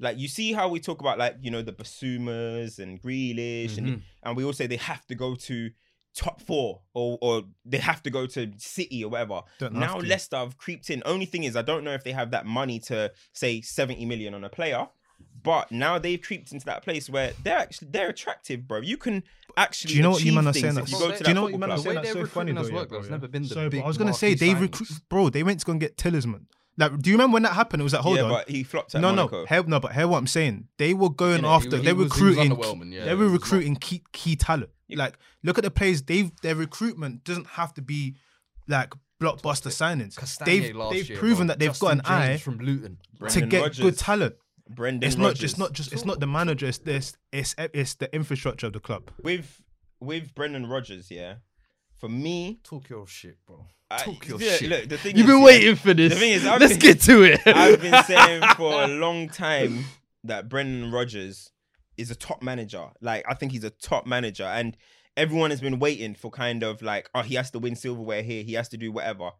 [0.00, 3.86] Like you see how we talk about like you know the Basumas and Grealish Mm-hmm.
[3.86, 5.70] and and we all say they have to go to
[6.16, 9.42] top four or or they have to go to City or whatever.
[9.58, 10.06] Don't now to.
[10.06, 11.02] Leicester have creeped in.
[11.06, 14.34] Only thing is I don't know if they have that money to say 70 million
[14.34, 14.88] on a player.
[15.44, 18.80] But now they've creeped into that place where they're actually they're attractive, bro.
[18.80, 19.22] You can
[19.56, 19.90] actually.
[19.92, 20.78] Do you know what you achieve man are things saying?
[20.78, 21.84] if That's, you go to you that know what you football man are club.
[21.84, 21.94] saying?
[21.94, 22.76] The way That's their so funny recruitment has though.
[22.76, 23.10] yeah, bro, there's yeah.
[23.12, 25.28] never been the So, big I was gonna say they recruit, bro.
[25.30, 26.46] They went to go and get Tielemans.
[26.78, 27.80] Like, do you remember when that happened?
[27.80, 29.40] It was like, hold yeah, on, but he flopped at no, Monaco.
[29.40, 29.78] no, hell, no.
[29.80, 30.68] But hear what I'm saying.
[30.78, 31.54] They were going Innit?
[31.56, 31.70] After.
[31.76, 32.56] was- they he were was- he was recruiting.
[32.56, 34.70] underwhelming, yeah, they he were was not- recruiting key key talent.
[34.90, 36.02] Like, look at the players.
[36.02, 38.16] They've their recruitment doesn't have to be
[38.68, 40.16] like blockbuster signings.
[40.16, 41.46] Castagna They've last they've year, proven bro.
[41.48, 42.98] that they've Justin got an James eye from Luton.
[43.12, 43.78] to Brendan get Rodgers.
[43.80, 44.34] good talent.
[44.70, 45.24] Brendan It's not.
[45.26, 45.44] Rodgers.
[45.44, 45.92] It's not just.
[45.92, 46.66] It's not the manager.
[46.66, 47.16] It's this.
[47.32, 49.10] It's it's the infrastructure of the club.
[49.22, 49.60] with
[50.00, 51.10] with Brendan Rodgers.
[51.10, 51.34] Yeah,
[52.02, 53.64] for me, Talk your shit, bro.
[53.88, 54.68] I, Talk your yeah, shit.
[54.68, 56.12] Look, the thing You've is, been yeah, waiting for this.
[56.12, 57.40] The thing is, I've let's been- get to it.
[57.46, 59.84] I've been saying for a long time
[60.24, 61.52] that Brendan Rodgers
[61.96, 62.88] is a top manager.
[63.00, 64.76] Like I think he's a top manager, and
[65.16, 68.42] everyone has been waiting for kind of like, oh, he has to win silverware here,
[68.42, 69.30] he has to do whatever.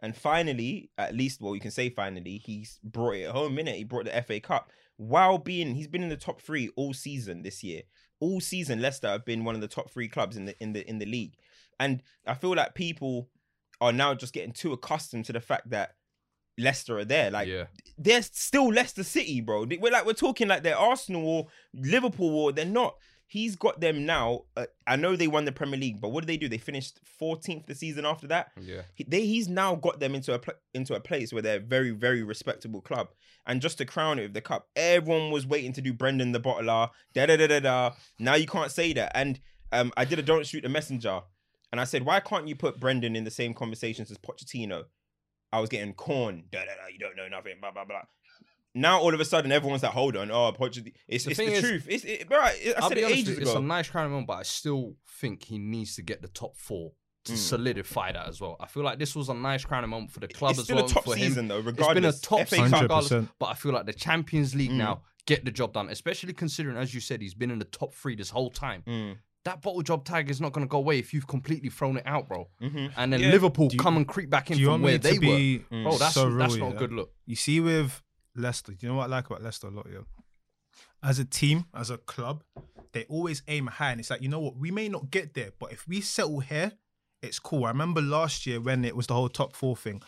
[0.00, 3.56] And finally, at least, well, you can say finally, he's brought it home.
[3.56, 6.94] Minute he brought the FA Cup while being he's been in the top three all
[6.94, 7.82] season this year.
[8.20, 10.88] All season, Leicester have been one of the top three clubs in the in the
[10.88, 11.34] in the league,
[11.78, 13.28] and I feel like people
[13.80, 15.94] are now just getting too accustomed to the fact that
[16.58, 17.30] Leicester are there.
[17.30, 17.64] Like yeah.
[17.98, 19.66] they're still Leicester City, bro.
[19.80, 22.96] We're like we're talking like they're Arsenal or Liverpool or they're not.
[23.26, 24.42] He's got them now.
[24.56, 26.48] Uh, I know they won the Premier League, but what did they do?
[26.48, 28.52] They finished 14th the season after that.
[28.60, 28.82] Yeah.
[28.94, 31.60] He, they, he's now got them into a pl- into a place where they're a
[31.60, 33.08] very very respectable club.
[33.46, 36.40] And just to crown it with the cup, everyone was waiting to do Brendan the
[36.40, 36.90] Bottler.
[37.14, 37.90] Da da da da da.
[38.18, 39.12] Now you can't say that.
[39.14, 39.40] And
[39.72, 41.22] um, I did a don't shoot the messenger,
[41.74, 44.84] and I said, why can't you put Brendan in the same conversations as Pochettino?
[45.52, 46.44] I was getting corn.
[46.52, 46.86] Da da da.
[46.92, 47.54] You don't know nothing.
[47.60, 48.02] Blah blah blah.
[48.76, 50.92] Now all of a sudden everyone's like, hold on, oh Pochettino.
[51.08, 51.86] It's, The it's the is- truth.
[51.90, 52.38] It's it, bro.
[52.38, 53.58] I I'll said it honest ages you, it's ago.
[53.58, 56.92] a nice crowning moment, but I still think he needs to get the top four
[57.24, 57.36] to Mm.
[57.36, 58.56] solidify that as well.
[58.60, 60.84] I feel like this was a nice crowning moment for the club it's as well.
[60.84, 61.28] a top for him.
[61.28, 64.70] season though, It's been a top season regardless, but I feel like the Champions League
[64.70, 64.76] Mm.
[64.76, 67.94] now get the job done, especially considering, as you said, he's been in the top
[67.94, 68.82] three this whole time.
[68.86, 71.96] Mm, That bottle job tag is not going to go away if you've completely thrown
[71.98, 72.48] it out, bro.
[72.62, 72.92] mhm.
[72.96, 73.30] And then Yeah.
[73.30, 75.84] Liverpool you- come and creep back in from where they to be Mm.
[75.84, 75.90] were.
[75.90, 77.12] Bro, that's so that's real, not a good look.
[77.26, 78.02] You see with
[78.34, 80.00] Leicester, do you know what I like about Leicester a lot, yeah?
[81.02, 82.42] As a team, as a club,
[82.92, 85.50] they always aim high, and it's like you know what, we may not get there,
[85.58, 86.72] but if we settle here,
[87.20, 87.64] it's cool.
[87.66, 90.00] I remember last year when it was the whole top four thing,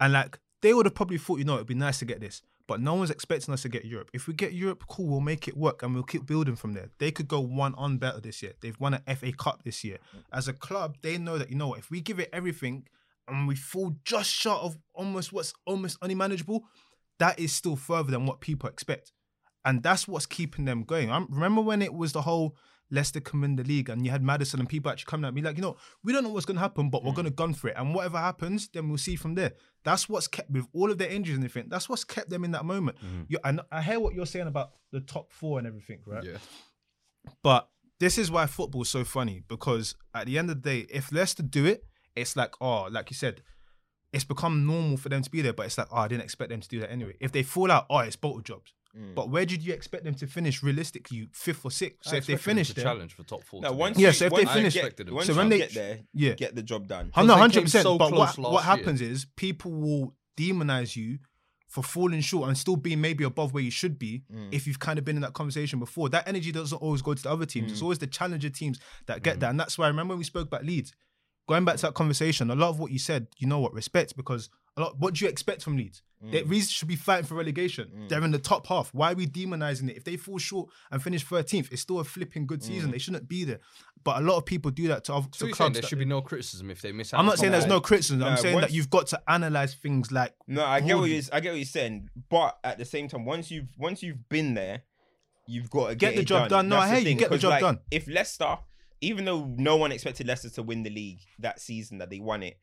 [0.00, 2.42] and like they would have probably thought, you know, it'd be nice to get this,
[2.70, 4.12] but no one's expecting us to get Europe.
[4.12, 6.90] If we get Europe, cool, we'll make it work, and we'll keep building from there.
[6.98, 8.52] They could go one on better this year.
[8.60, 9.98] They've won an FA Cup this year.
[10.32, 12.86] As a club, they know that you know what, if we give it everything
[13.26, 16.62] and we fall just short of almost what's almost unmanageable,
[17.18, 19.10] that is still further than what people expect.
[19.64, 21.10] and that's what's keeping them going.
[21.10, 22.56] I remember when it was the whole
[22.90, 25.42] Leicester come in the league, and you had Maddison and people actually coming at me
[25.42, 27.16] like, you know, we don't know what's going to happen, but we're mm.
[27.16, 29.52] going to gun for it, and whatever happens, then we'll see from there.
[29.84, 31.70] That's what's kept with all of their injuries and everything.
[31.70, 32.98] That's what's kept them in that moment.
[32.98, 33.26] Mm.
[33.28, 36.24] You, I, kn- I hear what you're saying about the top four and everything, right?
[36.24, 36.38] Yeah.
[37.42, 41.12] But this is why football's so funny because at the end of the day, if
[41.12, 41.84] Leicester do it,
[42.16, 43.42] it's like, oh, like you said,
[44.12, 46.50] it's become normal for them to be there, but it's like, oh, I didn't expect
[46.50, 47.14] them to do that anyway.
[47.20, 48.72] If they fall out, oh, it's bottle jobs.
[48.98, 49.14] Mm.
[49.14, 52.08] But where did you expect them to finish realistically, fifth or sixth?
[52.08, 53.60] So I if they expected them finish to there, challenge for top four.
[53.62, 53.98] No, once.
[53.98, 56.34] Yeah, you- so if they once finish- so when they- get there, yeah.
[56.34, 57.10] get the job done.
[57.14, 57.62] I'm not 100.
[57.62, 58.76] percent so But what close last what year.
[58.76, 61.18] happens is people will demonize you
[61.68, 64.48] for falling short and still being maybe above where you should be Mm.
[64.50, 66.08] if you've kind of been in that conversation before.
[66.08, 67.68] That energy doesn't always go to the other teams.
[67.68, 67.72] Mm.
[67.74, 70.24] It's always the challenger teams that get that, and that's why I remember when we
[70.24, 70.92] spoke about Leeds.
[71.48, 74.16] Going back to that conversation, a lot of what you said, you know what, respect
[74.16, 74.98] because a lot.
[74.98, 76.02] What do you expect from Leeds?
[76.24, 76.32] Mm.
[76.32, 78.06] They Leeds should be fighting for relegation.
[78.08, 78.92] They're in the top half.
[78.92, 79.96] Why are we demonizing it?
[79.96, 82.64] If they fall short and finish 13th, it's still a flipping good Mm.
[82.64, 82.90] season.
[82.90, 83.60] They shouldn't be there.
[84.04, 85.80] But a lot of people do that to, other, So to you're saying clubs.
[85.80, 87.20] there should be no criticism if they miss out.
[87.20, 88.22] I'm not saying there's no criticism.
[88.22, 91.16] I'm saying once- that you've got to analyze things like No, I get what broadly.
[91.16, 94.28] you I get what you're saying, but at the same time, once you've once you've
[94.28, 94.82] been there,
[95.46, 96.68] you've got to Get get, the it job done.
[96.68, 97.78] No, That's I hear you, get the 'cause, job like, done.
[97.90, 98.58] If Leicester,
[99.02, 102.42] even though no one expected Leicester to win the league that season that they won
[102.42, 102.58] it,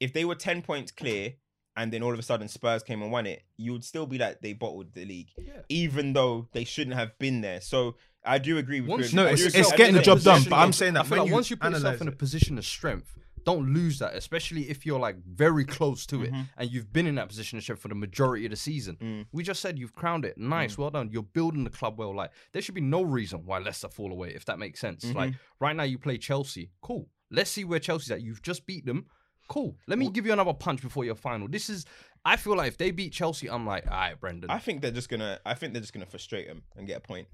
[0.00, 1.34] if they were ten points clear
[1.76, 4.18] and then all of a sudden Spurs came and won it, you would still be
[4.18, 5.30] like they bottled the league,
[5.68, 7.60] even though they shouldn't have been there.
[7.60, 9.16] So I do agree with Once you.
[9.16, 10.96] No, I you do it's- it's getting the agree job done, but I'm of- saying
[10.96, 13.72] I that feel like you once you put yourself in a position of strength, don't
[13.74, 16.34] lose that, especially if you're like very close to Mm-hmm.
[16.36, 18.96] it and you've been in that position of strength for the majority of the season.
[19.00, 19.26] Mm.
[19.32, 20.38] We just said you've crowned it.
[20.38, 21.08] Nice, well done.
[21.10, 22.14] You're building the club well.
[22.14, 25.04] Like there should be no reason why Leicester fall away, if that makes sense.
[25.04, 25.16] Mm-hmm.
[25.18, 26.70] Like right now you play Chelsea.
[26.82, 27.08] Cool.
[27.32, 28.20] Let's see where Chelsea's at.
[28.22, 29.06] You've just beat them.
[29.52, 29.76] Cool.
[29.86, 31.46] Let me give you another punch before your final.
[31.48, 31.84] This is
[32.24, 34.50] I feel like if they beat Chelsea, I'm like, all right, Brendan.
[34.50, 35.38] I think they're just gonna.
[35.44, 37.28] I think they're just gonna frustrate them and get a point.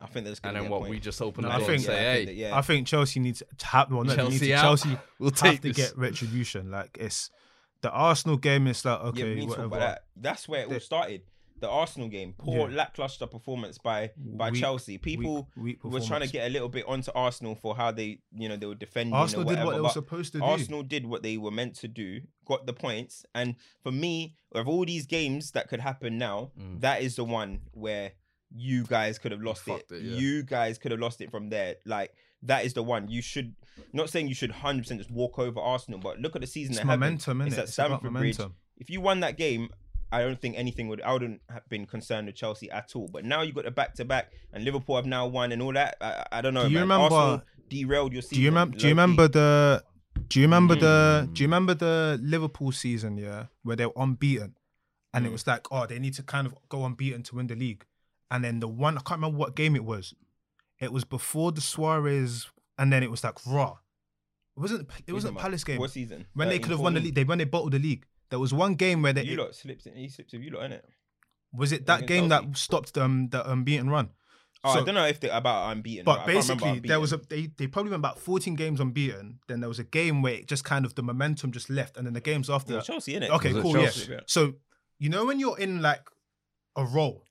[0.00, 0.62] I think they're just and gonna.
[0.62, 0.80] then get a what?
[0.82, 0.90] point.
[0.92, 2.34] We just open No, the I door think- and say, Yeah, I hey, think that-
[2.42, 2.56] yeah.
[2.58, 4.62] I think Chelsea needs to have well, no, they need Chelsea to, out.
[4.62, 5.76] Chelsea We'll have take to this.
[5.76, 6.70] get retribution.
[6.70, 7.30] Like it's
[7.82, 8.66] the Arsenal game.
[8.68, 9.78] It's like yeah, okay, we need to talk whatever.
[9.80, 10.04] that.
[10.16, 11.22] That's where it all The- started.
[11.60, 12.76] The Arsenal game, poor Yeah.
[12.76, 14.96] lackluster performance by by Weak- Chelsea.
[14.98, 18.48] People weak were trying to get a little bit onto Arsenal for how they, you
[18.48, 19.14] know, they were defending.
[19.14, 20.44] Arsenal or did what they were supposed to do.
[20.44, 24.68] Arsenal did what they were meant to do, got the points, and for me, of
[24.68, 26.80] all these games that could happen now, Mm.
[26.80, 28.12] that is the one where
[28.54, 29.84] you guys could have lost it.
[29.90, 30.16] it, yeah.
[30.18, 31.76] You guys could have lost it from there.
[31.84, 33.54] Like that is the one you should.
[33.92, 36.72] Not saying you should hundred percent just walk over Arsenal, but look at the season
[36.72, 36.88] It's having.
[37.00, 37.58] momentum, It's innit?
[37.58, 38.38] at It's about Stamford Bridge.
[38.38, 38.54] momentum.
[38.78, 39.70] If you won that game,
[40.10, 41.02] I don't think anything would.
[41.02, 43.08] I wouldn't have been concerned with Chelsea at all.
[43.08, 45.72] But now you got the back to back, and Liverpool have now won and all
[45.74, 45.96] that.
[46.00, 46.62] I, I don't know.
[46.64, 46.82] Do you man.
[46.82, 48.36] remember- Arsenal derailed your season?
[48.36, 48.78] Do you remember?
[48.78, 49.84] Do you remember the?
[50.28, 51.26] Do you remember the?
[51.28, 51.34] Mm.
[51.34, 53.18] Do you remember the Liverpool season?
[53.18, 54.54] Yeah, where they were unbeaten,
[55.12, 55.28] and Mm.
[55.28, 57.84] it was like, oh, they need to kind of go unbeaten to win the league.
[58.30, 60.14] And then the one I can't remember what game it was.
[60.80, 62.46] It was before the Suarez,
[62.78, 63.76] and then it was like raw.
[64.56, 64.88] It wasn't.
[65.06, 65.36] It wasn't.
[65.38, 66.26] Palace game What season?
[66.34, 67.14] when they could have won the league.
[67.14, 68.06] They when they bottled the league.
[68.30, 69.86] There was one game where they You lot slipped.
[69.86, 70.82] In, he slipped with you lot, innit?
[71.52, 72.46] was it that against game Chelsea.
[72.46, 74.10] that stopped them the unbeaten run.
[74.64, 76.04] Oh, So- I don't know if they about unbeaten.
[76.04, 77.54] But I can't remember basically, there was a unbeaten.
[77.56, 79.38] they, they probably went about 14 games unbeaten.
[79.48, 82.06] Then there was a game where it just kind of the momentum just left, and
[82.06, 82.76] then the games after It that.
[82.78, 83.30] was Chelsea, innit?
[83.30, 83.72] Okay, Was it cool.
[83.74, 84.12] Chelsea?
[84.12, 84.20] Yeah.
[84.26, 84.54] So
[84.98, 86.02] you know when you're in like
[86.76, 87.24] a roll,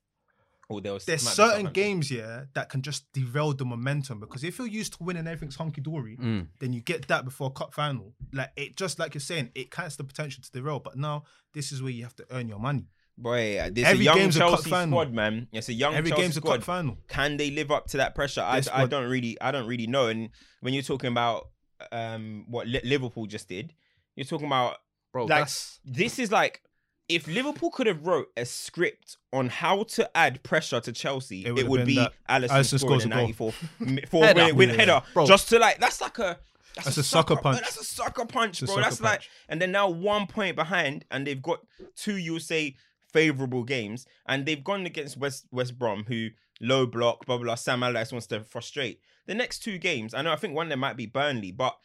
[0.69, 1.05] Oh, there was.
[1.05, 5.03] there's certain games yeah that can just derail the momentum because if you're used to
[5.03, 6.47] winning everything's hunky dory, Mm.
[6.59, 8.13] then you get that before a cup final.
[8.33, 10.79] Like it, just like you're saying, it has the potential to derail.
[10.79, 12.87] But now this is where you have to earn your money.
[13.17, 14.91] Boy, uh, there's Every a young game's a cup Chelsea final.
[14.99, 15.47] squad, man.
[15.53, 16.55] It's a young Every Chelsea game's a squad.
[16.57, 16.97] cup final.
[17.07, 18.41] Can they live up to that pressure?
[18.41, 20.07] I, I don't really, I don't really know.
[20.07, 21.47] And when you're talking about
[21.91, 23.73] um what Liverpool just did,
[24.15, 24.75] you're talking about
[25.13, 26.61] Bro, like that's this is like
[27.09, 31.47] if Liverpool could have wrote a script on how to add pressure to Chelsea, It
[31.47, 33.51] it, would have would been be that Allison, Alisson scoring in 94
[34.09, 34.45] for Header.
[34.45, 34.75] with, with Yeah.
[34.75, 35.25] header, Bro.
[35.27, 36.37] just to like that's like a
[36.75, 37.61] That's a sucker punch.
[37.61, 38.67] That's a sucker punch, bro.
[38.67, 39.29] sucker that's like, punch.
[39.49, 41.59] and then now one point behind, and they've got
[41.95, 42.75] two, you'll say,
[43.13, 47.45] favorable games, and they've gone against West West Brom, who low block, blah blah.
[47.45, 47.55] blah.
[47.55, 48.99] Sam Allardyce wants to frustrate.
[49.27, 51.77] The next two games, I know, I think one of them might be Burnley, but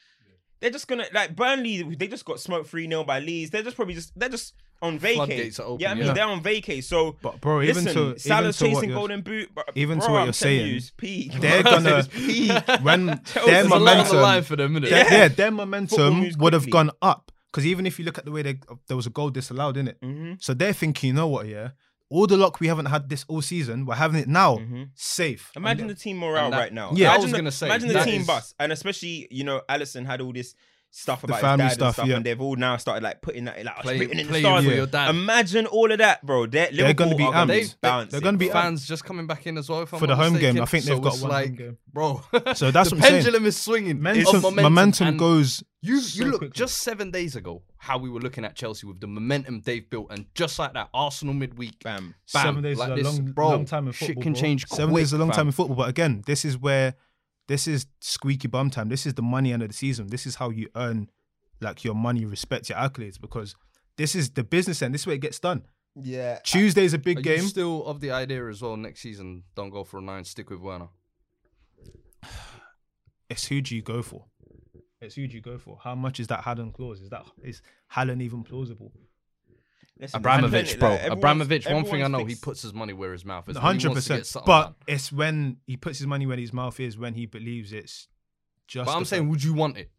[0.61, 1.83] they're just gonna like Burnley.
[1.95, 3.51] They just got smoked three 0 by Leeds.
[3.51, 5.15] They're just probably just they're just on vacay.
[5.15, 6.13] Floodgates open, yeah, I mean yeah.
[6.13, 6.83] they're on vacay.
[6.85, 7.17] So.
[7.23, 9.49] But bro, even Listen, to even to chasing golden boot.
[9.55, 11.33] But even to bro, what I'm you're telling you, saying, it's peak.
[11.41, 12.53] they're gonna It's peak.
[12.83, 14.91] when Chelsea's their a lot on the momentum, line for them, innit?
[14.91, 15.13] their, Yeah.
[15.15, 17.31] yeah, their momentum would have gone up.
[17.51, 19.89] Because even if you look at the way they there was a goal disallowed in
[19.89, 20.43] it, Mhm.
[20.43, 21.71] so they're thinking, you know what, yeah,
[22.09, 24.89] all the luck we haven't had this all season, we're having it now, Mhm.
[24.95, 25.51] safe.
[25.57, 26.93] Imagine the team morale that- right now.
[26.95, 29.45] Yeah, I imagine was the, gonna say, imagine the team is- bus, and especially you
[29.45, 30.55] know Alisson had all this
[30.95, 32.17] stuff The about family his dad stuff, and stuff, yeah.
[32.17, 34.63] and they've all now started like putting that like Play- written in the play stars.
[34.65, 34.77] for Yeah.
[34.77, 35.09] your dad.
[35.11, 36.45] Imagine all of that, bro.
[36.47, 37.47] They're, They're gonna be amped.
[37.49, 38.11] be They- bouncing.
[38.11, 40.23] they're gonna be fans just coming back in as well if I'm For the not
[40.23, 40.61] home game, mistaken.
[40.63, 41.79] I think they've So got it's one like, game.
[41.91, 42.23] bro.
[42.55, 43.13] So that's the what I'm saying.
[43.23, 43.97] pendulum is swinging.
[44.03, 45.65] Momentum, of momentum, momentum, and goes.
[45.85, 46.55] You so you look quickly.
[46.57, 50.09] just seven days ago how we were looking at Chelsea with the momentum they've built,
[50.11, 51.83] and just like that, Arsenal midweek.
[51.83, 52.15] Bam.
[52.35, 54.07] Bam, Seven days like is a this, long, bro, long time in football.
[54.09, 54.41] shit can bro.
[54.43, 55.37] change Seven quick, days is a long fam.
[55.37, 55.75] time in football.
[55.77, 56.95] But again, this is where
[57.53, 58.89] this is squeaky bum time.
[58.89, 60.07] This is the money end of the season.
[60.07, 61.11] This is how you earn
[61.61, 63.55] like your money, respect, your accolades because
[63.99, 64.95] this is the business end.
[64.95, 65.67] This is where it gets done.
[65.95, 66.39] Yeah.
[66.45, 67.43] Tuesday's a Are big you game.
[67.43, 68.79] still of the idea as well?
[68.79, 70.25] Next season, don't go for a nine.
[70.25, 70.89] Stick with Werner.
[73.29, 74.27] It's who do you go for?
[75.01, 75.79] It's who do you go for?
[75.83, 77.01] How much is that Haaland clause?
[77.01, 77.61] Is that is
[77.95, 78.93] Haaland even plausible?
[80.03, 80.89] Listen, Abramovich, bro.
[80.91, 81.65] everyone's- Abramovich.
[81.67, 83.57] One thing I everyone's know, he puts his money where his mouth is.
[83.57, 84.45] Hundred wants to get percent.
[84.45, 84.75] But done.
[84.89, 88.09] it's when he puts his money where his mouth is when he believes it's
[88.67, 88.87] just.
[88.87, 89.93] But I'm saying, would you want it?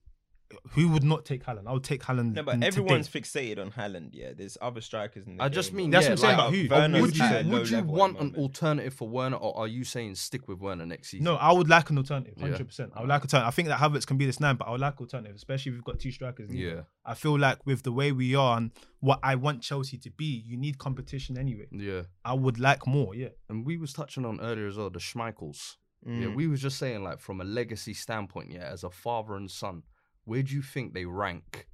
[0.71, 1.67] Who would not take Haaland?
[1.67, 2.33] I would take Haaland.
[2.33, 2.67] No, but today.
[2.67, 4.09] everyone's fixated on Haaland.
[4.13, 5.53] Yeah, there's other strikers in the I game.
[5.53, 7.01] just mean, That's yeah, what I'm saying like, about who.
[7.01, 9.67] Would you at would you level at the want an alternative for Werner, or are
[9.67, 11.25] you saying stick with Werner next season?
[11.25, 12.33] No, I would like an alternative.
[12.37, 12.43] Yeah.
[12.49, 12.91] Hundred percent.
[12.95, 13.47] I would like alternative.
[13.47, 15.75] I think that Havertz can be this nine, but I would like alternative, especially if
[15.75, 16.49] we've got two strikers.
[16.49, 16.67] in Yeah.
[16.69, 16.87] middle.
[17.05, 20.43] I feel like with the way we are and what I want Chelsea to be,
[20.45, 21.67] you need competition anyway.
[21.71, 23.13] Yeah, I would like more.
[23.15, 23.29] Yeah.
[23.49, 25.75] and we was touching on earlier as well the Schmeichels.
[26.05, 26.35] Yeah, Mm.
[26.35, 29.83] we was just saying like from a legacy standpoint, yeah, as a father and son,
[30.25, 31.67] where do you think they rank?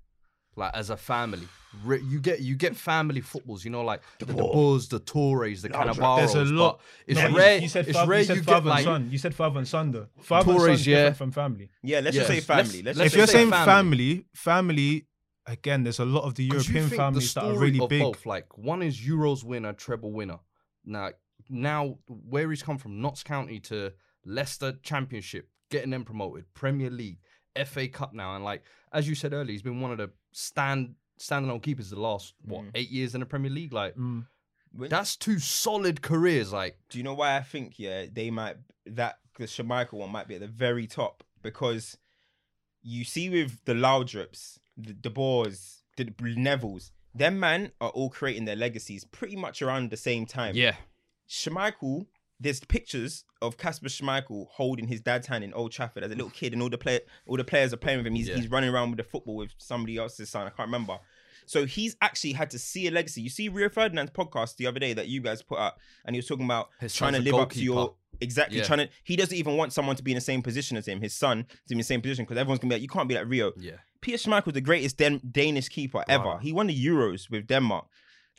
[0.55, 1.47] Like as a family,
[1.85, 5.61] Re- you get you get family footballs, you know, like the De Boers, the Torres,
[5.61, 6.33] the Cannavaros.
[6.33, 6.81] There's a lot.
[7.07, 7.57] It's No, you- rare.
[7.59, 9.09] You said it's father, rare you said you father get like and son.
[9.11, 10.07] You said father and son though.
[10.19, 10.95] Father and Torres, son's yeah.
[11.09, 11.69] different from family.
[11.81, 12.81] Yeah, let's just say family.
[12.81, 14.15] let's- Let's, let's if just you're say say saying family.
[14.15, 15.07] family, family,
[15.45, 18.01] again, there's a lot of the European families the that are really of big.
[18.01, 20.39] Both, like one is Euros winner, treble winner.
[20.83, 21.11] Now,
[21.47, 23.93] now where he's come from, Notts County to
[24.25, 27.19] Leicester Championship, getting them promoted, Premier League,
[27.65, 30.95] FA Cup now, and like as you said earlier, he's been one of the stand
[31.19, 32.71] standalone keepers the last what Mm.
[32.75, 33.73] eight years in the Premier League.
[33.73, 34.25] Like Mm.
[34.73, 36.53] That's two solid careers.
[36.53, 40.27] Like Do you know why I think yeah they might that the Schmeichel one might
[40.27, 41.97] be at the very top because
[42.81, 48.45] you see with the Laudrups, the De Boers, the Neville's, them man are all creating
[48.45, 50.55] their legacies pretty much around the same time.
[50.55, 50.75] yeah,
[51.27, 52.05] Schmeichel,
[52.39, 56.29] there's pictures of Kasper Schmeichel holding his dad's hand in Old Trafford as a little
[56.31, 58.15] kid, and all the play all the players are playing with him.
[58.15, 58.35] He's Yeah.
[58.35, 60.47] he's running around with the football with somebody else's son.
[60.47, 60.99] I can't remember.
[61.45, 63.21] So he's actually had to see a legacy.
[63.21, 66.19] You see Rio Ferdinand's podcast the other day that you guys put up, and he
[66.19, 68.65] was talking about His trying to live up to your exactly Yeah.
[68.65, 68.89] trying to.
[69.03, 71.01] He doesn't even want someone to be in the same position as him.
[71.01, 73.09] His son to be in the same position because everyone's gonna be like, you can't
[73.09, 73.51] be like Rio.
[73.57, 73.77] yeah.
[74.01, 76.39] Peter Schmeichel's the greatest Dan- Danish keeper ever.
[76.39, 77.85] He won the Euros with Denmark.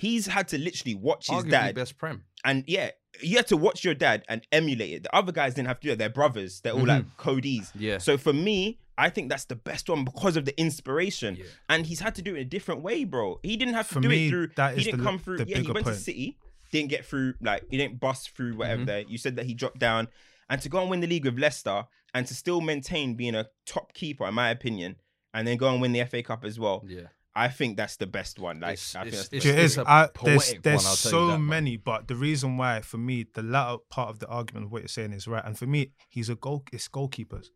[0.01, 2.25] He's had to literally watch his Arguably dad best prem.
[2.45, 2.91] and yeah,
[3.23, 5.03] you had to watch your dad and emulate it.
[5.03, 5.99] The other guys didn't have to do it.
[5.99, 6.61] They're brothers.
[6.63, 7.69] They're all like Cody's.
[7.71, 7.83] Mm-hmm.
[7.83, 7.99] Yeah.
[7.99, 11.37] So for me, I think that's the best one because of the inspiration.
[11.37, 11.45] Yeah.
[11.69, 13.41] And he's had to do it in a different way, bro.
[13.43, 14.49] He didn't have to For do me, it through.
[14.57, 15.39] that he is didn't the- come through.
[15.39, 15.97] the yeah, he bigger went point.
[15.97, 16.39] to City,
[16.71, 17.35] didn't get through.
[17.41, 18.85] Like he didn't bust through whatever.
[18.85, 20.09] There, you said that he dropped down,
[20.49, 21.85] and to go and win the league with Leicester
[22.15, 24.97] and to still maintain being a top keeper, in my opinion,
[25.35, 26.85] and then go and win the FA Cup as well.
[26.87, 27.09] Yeah.
[27.35, 28.61] I think that's the best one.
[28.61, 29.79] Like It's- I think it's- that's the it's- best It is.
[29.79, 31.47] a I, there's there's one, I'll tell you so that, man.
[31.49, 34.83] many, but the reason why for me the latter part of the argument of what
[34.83, 36.65] you're saying is right, and for me he's a goal.
[36.73, 37.47] It's goalkeepers,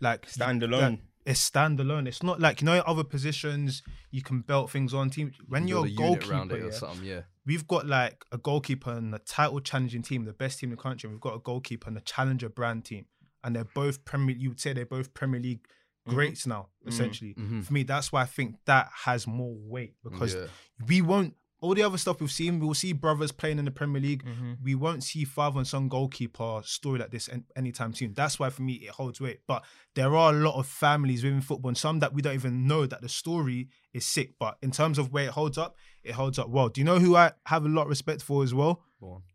[0.00, 0.80] like Standalone.
[0.90, 2.06] like, it's standalone.
[2.06, 5.32] It's not like you know other positions you can belt things on team.
[5.48, 7.04] When You you're a build goalkeeper, it or yeah, something.
[7.04, 7.22] Yeah.
[7.46, 10.82] we've got like a goalkeeper and a title challenging team, the best team in the
[10.82, 11.08] country.
[11.08, 13.06] And we've got a goalkeeper and a challenger brand team,
[13.42, 14.36] and they're both Premier.
[14.36, 15.66] You would say they're both Premier League
[16.06, 16.14] Mm-hmm.
[16.16, 16.68] greats now.
[16.86, 17.64] Essentially, mhm.
[17.64, 20.46] for me, that's why I think that has more weight because Yeah.
[20.86, 21.34] we won't.
[21.60, 24.22] All the other stuff we've seen, we'll see brothers playing in the Premier League.
[24.22, 24.52] Mm-hmm.
[24.62, 28.12] We won't see father and son goalkeeper story like this anytime soon.
[28.12, 29.40] That's why for me it holds weight.
[29.46, 29.64] But
[29.94, 32.84] there are a lot of families within football, and some that we don't even know
[32.84, 34.34] that the story is sick.
[34.38, 36.68] But in terms of where it holds up, it holds up well.
[36.68, 38.82] Do you know who I have a lot of respect for as well?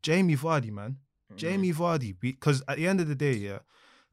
[0.03, 0.97] Jamie Vardy, man.
[1.33, 1.37] Mm.
[1.37, 2.15] Jamie Vardy.
[2.19, 3.59] Because at the end of the day, yeah,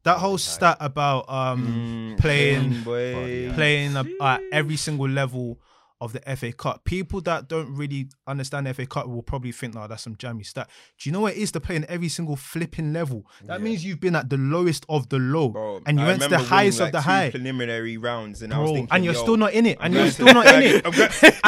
[0.07, 3.51] that whole stat about um Mm, playing boy.
[3.55, 5.59] playing a- at every single level
[6.01, 6.85] of the FA Cup.
[6.85, 10.45] People that don't really understand the FA Cup will probably think, "No, that's some jammy
[10.45, 10.69] stat."
[11.01, 13.25] Do you know what it is to play in every single flipping level?
[13.47, 16.23] That means you've been at the lowest of the low, Bro, and you I went
[16.23, 19.15] to the highest winning, of the high, preliminary rounds, and I was thinking, And you're
[19.15, 20.87] yo, still not in it, and you're still not in it.
[20.87, 20.93] I'm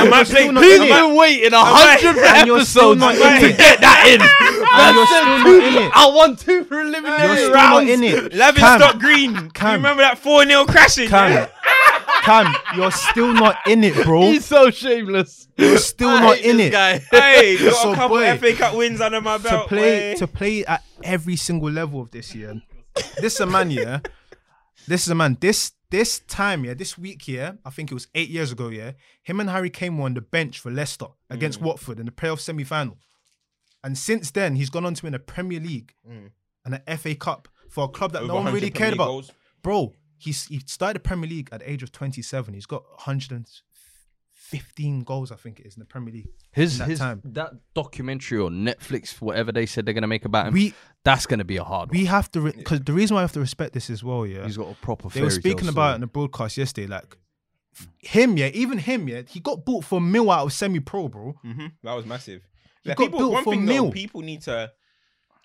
[0.05, 0.83] I'm not still not I'm in
[1.13, 1.17] it.
[1.19, 3.57] waiting a hundred And you're still not in it.
[3.59, 4.21] get that in.
[4.69, 5.93] Still not in it.
[5.95, 7.87] I won two preliminary You're still rounds.
[7.87, 8.33] not in it.
[8.33, 9.51] Lavenstock Green.
[9.51, 9.71] Cam.
[9.71, 11.09] you remember that 4 0 crashing?
[11.09, 11.49] Cam, yeah?
[12.23, 14.23] Cam, you're still not in it, bro.
[14.23, 15.49] He's so shameless.
[15.57, 16.71] You're still I not hate in this it.
[16.73, 16.99] Guy.
[17.11, 19.65] Hey, got So, a couple boy, FA Cup wins under my belt.
[19.65, 20.19] to play boy.
[20.19, 22.61] to play at every single level of this year.
[23.21, 24.01] This is a man, yeah.
[24.87, 25.37] This is a man.
[25.41, 28.93] This this time, yeah, this week, yeah, I think it was eight years ago, yeah,
[29.23, 31.65] him and Harry Kane were on the bench for Leicester against mm.
[31.65, 32.99] Watford in the playoff semi final.
[33.83, 36.31] And since then, he's gone on to win a Premier League mm.
[36.65, 39.07] and an FA Cup for a club that Over no one 100 really cared about.
[39.07, 39.31] goals.
[39.63, 42.53] Bro, he's, he started the Premier League at the age of 27.
[42.55, 46.29] He's got 115 goals, I think it is, in the Premier League.
[46.53, 47.21] His that his time.
[47.25, 51.45] that documentary or Netflix, whatever they said they're gonna make about him, We that's gonna
[51.45, 52.07] be a hard we one.
[52.07, 54.45] have to, because the reason why I have to respect this as well, yeah.
[54.45, 55.09] He's got a proper.
[55.09, 57.17] They were speaking about it in the broadcast yesterday, like
[58.01, 61.35] him, yeah, even him, yeah, he got bought for a mil out of semi-pro, bro.
[61.43, 62.43] hmm That was massive.
[62.83, 63.93] He Like, got people, built one for thing though, mil.
[63.93, 64.73] people need to,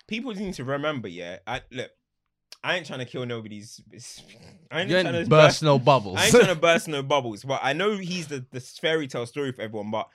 [0.08, 1.08] people need to remember.
[1.08, 1.90] Yeah, I look.
[2.62, 3.80] I ain't trying to kill nobody's.
[4.70, 6.18] I ain't You trying to ain't burst no bubbles.
[6.18, 9.26] I ain't trying to burst no bubbles, but I know he's the, the fairy tale
[9.26, 9.90] story for everyone.
[9.90, 10.08] But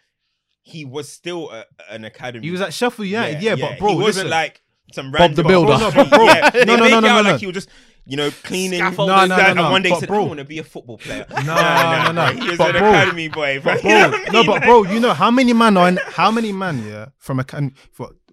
[0.62, 2.46] he was still a, an academy.
[2.46, 4.30] He was at Sheffield United, yeah, but bro, he wasn't listen.
[4.30, 4.62] like
[4.94, 5.78] some Bob the random Builder.
[5.78, 7.38] Bro, no, but bro, yeah, no, no, no, no, no, like no.
[7.38, 7.70] he was just
[8.10, 8.80] you know cleaning.
[8.80, 10.64] No, no, no, no, And one day he said, bro- "I want to be a
[10.64, 12.26] football player." No, no, no.
[12.34, 13.76] He was But an bro- academy boy, bro.
[13.76, 14.48] But You know bro, what I no, mean?
[14.52, 17.44] but bro, you know how many man are in, how many man, yeah, from a
[17.44, 17.74] can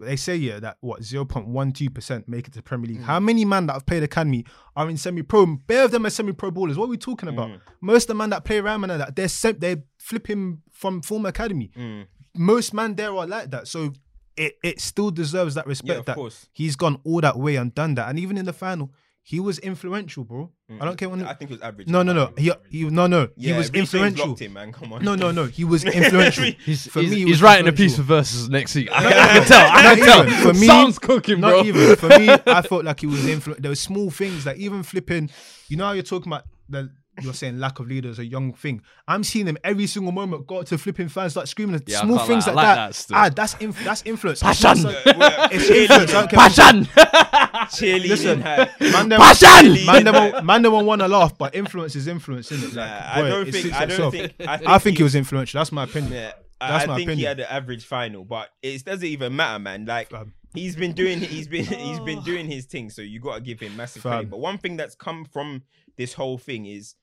[0.00, 3.02] they say yeah that what zero point one two percent make it to Premier League.
[3.02, 3.24] How mm.
[3.24, 5.46] many man that have played academy are in semi pro?
[5.46, 6.76] Bare of them are semi pro ballers.
[6.76, 7.50] What are we talking about?
[7.50, 7.60] Mm.
[7.80, 11.28] Most of the man that play around and that they're sem- they're flipping from former
[11.28, 11.70] academy.
[11.76, 12.06] Mm.
[12.34, 13.68] Most man there are like that.
[13.68, 13.92] So
[14.36, 16.48] it it still deserves that respect of that course.
[16.52, 18.08] he's gone all that way and done that.
[18.08, 18.92] And even in the final,
[19.28, 20.52] he was influential, bro.
[20.70, 20.98] I don't mm.
[20.98, 21.26] care when.
[21.26, 21.88] I think it was average.
[21.88, 22.32] no, no, no.
[22.38, 23.28] He, he no, no.
[23.36, 24.36] Yeah, he was Reece influential.
[24.36, 24.70] him, man.
[24.70, 25.02] Come on.
[25.02, 25.46] No, no, no.
[25.46, 26.44] He was influential.
[26.64, 28.02] He's, For he's, me, he he's was writing a piece influential.
[28.02, 28.88] of verses next week.
[28.92, 29.66] I, can- I can tell.
[29.68, 30.28] I can tell.
[30.28, 30.42] even.
[30.42, 31.64] For me, Sounds cooking, Not bro.
[31.64, 32.28] even for me.
[32.30, 33.60] I felt like he was influential.
[33.60, 35.28] There were small things like even flipping.
[35.66, 36.92] You know how you're talking about the.
[37.22, 38.82] You're saying lack of leaders, a young thing.
[39.08, 41.82] I'm seeing them every single moment go to flipping fans, start screaming.
[41.86, 42.52] Yeah, small things lie.
[42.52, 42.86] Like, like that.
[42.88, 43.16] that still.
[43.16, 44.42] ah, that's inf- that's influence.
[44.42, 44.76] Passion.
[44.86, 46.14] It's influence.
[46.14, 46.52] I don't care what-
[47.70, 48.08] Cheerleading.
[48.08, 49.86] Listen, Man, them, Passion!
[49.86, 52.76] man, them, won't- man, them won't want to laugh, but influence is influence, isn't it?
[52.76, 53.74] Like, Nah, I boy, don't it think.
[53.74, 54.34] I don't think.
[54.46, 55.58] I think, I think he he was influential.
[55.58, 56.12] That's my opinion.
[56.12, 59.34] Yeah, That's I, my I think he had an average final, but it doesn't even
[59.36, 59.84] matter, man.
[59.86, 60.32] Like Fam.
[60.54, 62.90] he's been doing, he's been, he's been doing his thing.
[62.90, 64.30] So you got to give him massive credit.
[64.30, 65.62] But one thing that's come from
[65.96, 66.94] this whole thing is,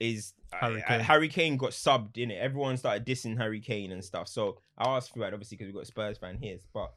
[0.00, 1.00] is Harry uh, Kane.
[1.00, 2.36] Harry Kane got subbed in it.
[2.36, 4.28] Everyone started dissing Harry Kane and stuff.
[4.28, 6.58] So I asked for that obviously because we got a Spurs fan here.
[6.72, 6.92] But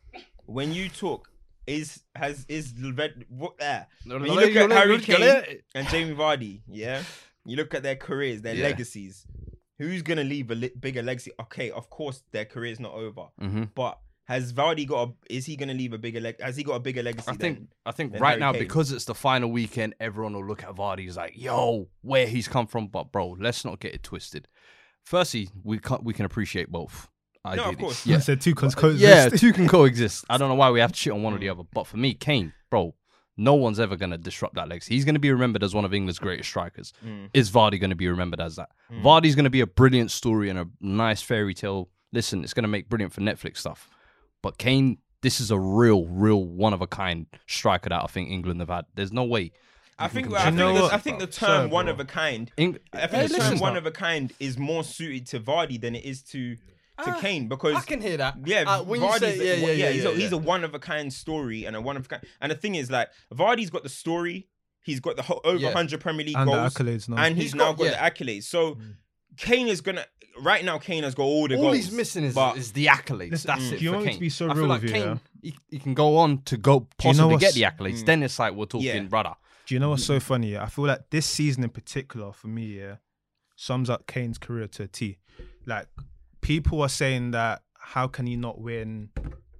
[0.46, 1.30] when you talk,
[1.68, 2.74] is has is
[3.30, 3.88] what there?
[4.06, 7.04] When you look at Harry Kane and Jamie Vardy, yeah,
[7.46, 8.64] you look at their careers, their Yeah.
[8.64, 9.26] legacies.
[9.78, 11.32] Who's gonna leave a li- bigger legacy?
[11.40, 15.10] Okay, of course their career's not over, hmm but has Vardy got?
[15.10, 16.39] A, is he gonna leave a bigger leg?
[16.39, 17.28] Has he got a bigger legacy?
[17.28, 18.62] I think I think right Harry now Kane.
[18.62, 22.48] because it's the final weekend, everyone will look at Vardy as like, "Yo, where he's
[22.48, 24.48] come from." But bro, let's not get it twisted.
[25.04, 27.10] Firstly, we can we can appreciate both.
[27.44, 27.76] No, of ideally.
[27.78, 28.06] course.
[28.06, 29.02] yeah, I said two cons uh, coexist.
[29.02, 30.26] yeah, two can coexist.
[30.30, 31.52] I don't know why we have to shit on one or the mm.
[31.52, 32.94] other, but for me, Kane, bro,
[33.36, 34.94] no one's ever gonna disrupt that legacy.
[34.94, 36.94] He's gonna be remembered as one of England's greatest strikers.
[37.04, 37.32] Mm.
[37.34, 38.70] Is Vardy gonna be remembered as that?
[38.92, 39.02] Mm.
[39.02, 41.89] Vardy's gonna be a brilliant story and a nice fairy tale.
[42.13, 43.89] Listen, it's gonna make brilliant for Netflix stuff.
[44.41, 48.30] But Kane, this is a real, real one of a kind striker that I think
[48.30, 48.86] England have had.
[48.95, 49.52] There's no way.
[50.02, 50.28] I think.
[50.28, 51.93] can I You think, the- I think the term Sorry, one bro.
[51.93, 52.49] of a kind.
[52.58, 53.80] Eng- I think Hey, the term one bro.
[53.80, 57.47] of a kind is more suited to Vardy than it is to to Ah, Kane
[57.47, 58.36] because I can hear that.
[58.45, 60.38] Yeah, Uh, when you Vardy's say, a- yeah, yeah, yeah, he's, yeah, a, he's yeah.
[60.38, 62.23] a one of a kind story and a one of a kind.
[62.41, 64.47] And the thing is, like Vardy's got the story,
[64.84, 65.67] he's got the whole, over Yeah.
[65.67, 67.17] 100 Premier League and the goals, accolades now.
[67.23, 68.10] and he's, He's now got- got, yeah.
[68.10, 68.43] the accolades.
[68.43, 68.78] So
[69.39, 70.06] Kane is gonna
[70.41, 70.78] right now.
[70.78, 71.60] Kane has got all the goals.
[71.65, 71.86] All goals.
[71.86, 73.32] he's missing is, but is the accolades.
[73.32, 73.73] Listen, That's mm.
[73.73, 73.80] it.
[73.80, 74.17] do you for want me Kane.
[74.17, 75.08] to be so I real feel like with you, Kane,
[75.41, 75.49] yeah?
[75.52, 78.06] he, he can go on to go you know possibly get what's- the accolades.
[78.06, 78.99] Then it's like we're talking, Yeah.
[79.04, 79.36] brother.
[79.65, 80.54] Do you know what's so funny?
[80.54, 80.63] Yeah?
[80.63, 82.95] I feel like this season in particular for me, yeah,
[83.56, 85.17] sums up Kane's career to a T.
[85.65, 85.88] Like
[86.41, 89.10] people are saying that how can he not win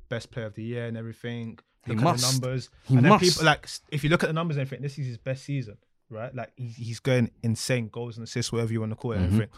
[0.10, 1.60] best player of the year and everything?
[1.86, 2.26] He Look at must.
[2.26, 2.70] the numbers.
[2.86, 3.24] He and then must.
[3.24, 5.44] people like s- if you look at the numbers and everything, this is his best
[5.46, 5.78] season,
[6.10, 6.34] right?
[6.34, 9.26] Like he's, he's going insane goals and assists, whatever you want to call it, and
[9.26, 9.34] Mhm.
[9.34, 9.54] everything.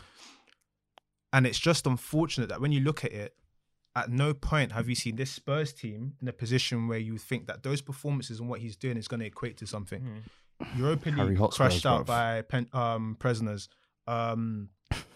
[1.34, 3.36] And it's just unfortunate that when you look at it,
[3.96, 7.48] at no point have you seen this Spurs team in a position where you think
[7.48, 10.24] that those performances and what he's doing is going to equate to something.
[10.74, 13.68] Europa Harry League Hotspurs, crushed out by pen, um, prisoners.
[14.08, 14.70] Um,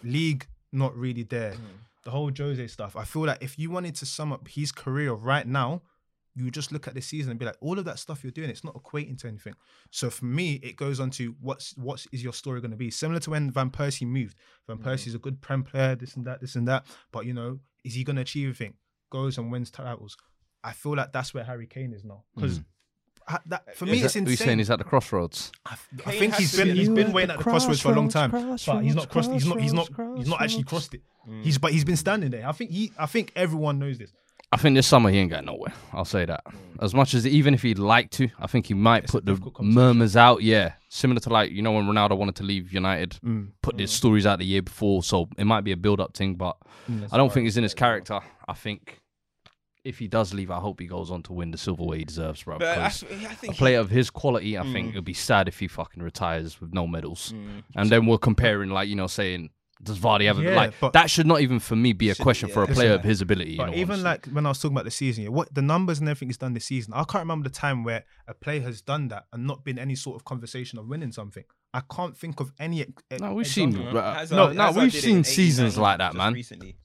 [0.03, 1.55] league not really there.
[2.03, 2.95] The whole Jose stuff.
[2.95, 5.81] I feel like if you wanted to sum up his career right now,
[6.35, 8.49] you just look at the season and be like, all of that stuff you're doing,
[8.49, 9.53] it's not equating to anything.
[9.89, 12.91] So for me, it goes on to what's what is your story going to be?
[12.91, 14.35] Similar to when Van Persie moved.
[14.67, 14.87] Van mm-hmm.
[14.87, 16.85] Persie's a good prem player, this and that, this and that.
[17.11, 18.73] But you know, is he going to achieve anything?
[19.09, 20.17] Goes and wins titles.
[20.63, 22.23] I feel like that's where Harry Kane is now.
[22.37, 22.41] Mm.
[22.41, 22.61] Because
[23.47, 24.33] that for me, Is it's that- insane.
[24.33, 25.51] Are saying he's at the crossroads?
[25.65, 25.73] I,
[26.05, 27.95] I Kane think has been be- he's You been waiting at the crossroads for a
[27.95, 29.31] long time, but he's not crossed.
[29.31, 29.59] He's not.
[29.59, 29.89] He's not.
[30.17, 31.01] He's not actually crossed it.
[31.41, 31.99] He's but he's been mm.
[31.99, 32.47] standing there.
[32.47, 32.91] I think he.
[32.97, 34.11] I think everyone knows this.
[34.55, 35.73] I think this summer he ain't going nowhere.
[35.91, 36.43] I'll say that.
[36.81, 39.39] As much as even if he'd like to, I think he might It's put the
[39.61, 40.41] murmurs out.
[40.43, 43.49] Yeah, similar to like you know when Ronaldo wanted to leave United, Mm.
[43.61, 45.03] put his stories out the year before.
[45.03, 46.57] So it might be a build-up thing, but
[47.11, 48.19] I don't think it's in his character.
[48.47, 49.01] I think
[49.83, 52.41] if he does leave, I hope he goes on to win the silverware he deserves,
[52.43, 52.55] bro.
[52.55, 54.91] I, because think he- player of his quality, I think Mm.
[54.93, 57.33] it'd be sad if he fucking retires with no medals.
[57.35, 57.63] Mm.
[57.75, 59.51] And then we're comparing, like you know, saying
[59.83, 62.23] does Vardy have Yeah, like but- that should not even for me be a Shouldn't-
[62.23, 63.51] question for a player of his ability.
[63.51, 64.03] you But know, even honestly.
[64.03, 66.37] like when I was talking about the season, yeah, what the numbers and everything he's
[66.37, 69.45] done this season, I can't remember the time where a player has done that and
[69.45, 71.43] not been any sort of conversation of winning something.
[71.73, 72.81] I can't think of any.
[72.81, 73.81] ex- No, we've example.
[73.81, 73.91] seen-.
[73.91, 76.33] Bro, Hazard- no, no, we've seen seasons like that, man.
[76.33, 76.77] Recently.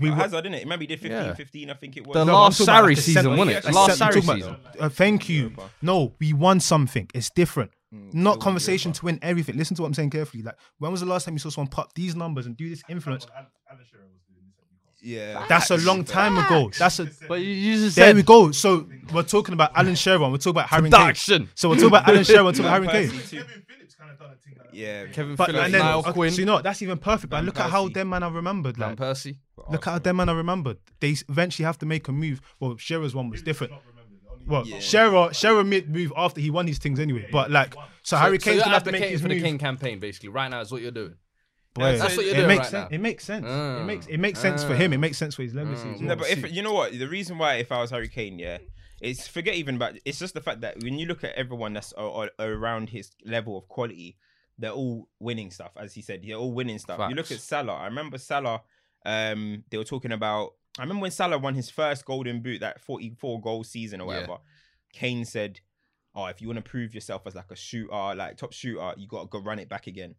[0.00, 0.62] We But were- Hazard didn't it?
[0.64, 1.34] Remember he did 15, Yeah.
[1.34, 2.14] 15, I think it was.
[2.14, 3.72] The No, last I'm talking about Sarri season, centre- wasn't it?
[3.74, 4.54] Last centre- Sarri season.
[4.54, 5.52] about- uh, thank you.
[5.82, 7.08] No, we won something.
[7.14, 7.70] It's different.
[7.94, 9.56] Mm, Not conversation to win everything.
[9.56, 10.42] Listen to what I'm saying carefully.
[10.42, 12.82] Like, when was the last time you saw someone pop these numbers and do this
[12.88, 13.26] influence?
[15.02, 16.70] Yeah, That's a long time ago.
[16.78, 17.10] That's a.
[17.28, 18.52] But you, you just There said we go.
[18.52, 20.18] So we're talking about Alan Shearer.
[20.30, 21.48] We're talking about Harry Kane.
[21.54, 22.42] So we're talking about Alan Shearer.
[22.44, 23.44] We're talking about Van Harry Kane.
[24.72, 26.64] Yeah, Kevin But Phillips, and then, Niall okay, Quinn, so you know what?
[26.64, 27.30] That's even perfect.
[27.30, 28.76] But Van look at how them man are remembered.
[28.76, 29.36] Van Like, Persie.
[29.70, 30.78] look at how them man are remembered.
[31.00, 32.40] They eventually have to make a move.
[32.58, 33.72] Well, Shearer's one was different.
[34.46, 34.78] Well, Yeah.
[34.80, 37.28] Shearer, Shearer made move after he won these things anyway.
[37.32, 39.34] But like, so, Harry so Kane's you're gonna have to make advocating his for the
[39.34, 39.42] move.
[39.44, 40.28] King campaign, basically.
[40.30, 41.14] Right now is what you're doing.
[41.74, 42.90] Boy, That's what you're it doing makes right sense.
[42.90, 42.94] now.
[42.94, 43.46] It makes sense.
[43.48, 43.80] Ah.
[43.80, 44.92] It makes it makes sense for him.
[44.92, 45.88] It makes sense for his legacy.
[45.94, 48.38] As No, but if you know what, the reason why if I was Harry Kane,
[48.38, 48.58] yeah,
[49.00, 49.94] it's forget even about.
[50.04, 53.10] It's just the fact that when you look at everyone that's a- a- around his
[53.24, 54.16] level of quality,
[54.56, 55.72] they're all winning stuff.
[55.76, 57.00] As he said, they're all winning stuff.
[57.10, 57.74] You look at Salah.
[57.74, 58.60] I remember Salah.
[59.04, 60.52] Um, they were talking about.
[60.78, 64.20] I remember when Salah won his first Golden Boot, that forty-four goal season or Yeah.
[64.20, 64.38] whatever.
[64.92, 65.60] Kane said,
[66.14, 69.06] "Oh, if you want to prove yourself as like a shooter, like top shooter, you
[69.06, 70.14] got to go run it back again."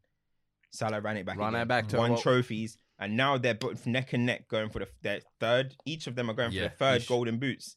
[0.71, 1.37] Salah ran it back.
[1.37, 4.47] Run again, it back to won what- trophies, and now they're both neck and neck
[4.47, 5.75] going for the their third.
[5.85, 7.07] Each of them are going Yeah, for the third each.
[7.07, 7.75] golden boots.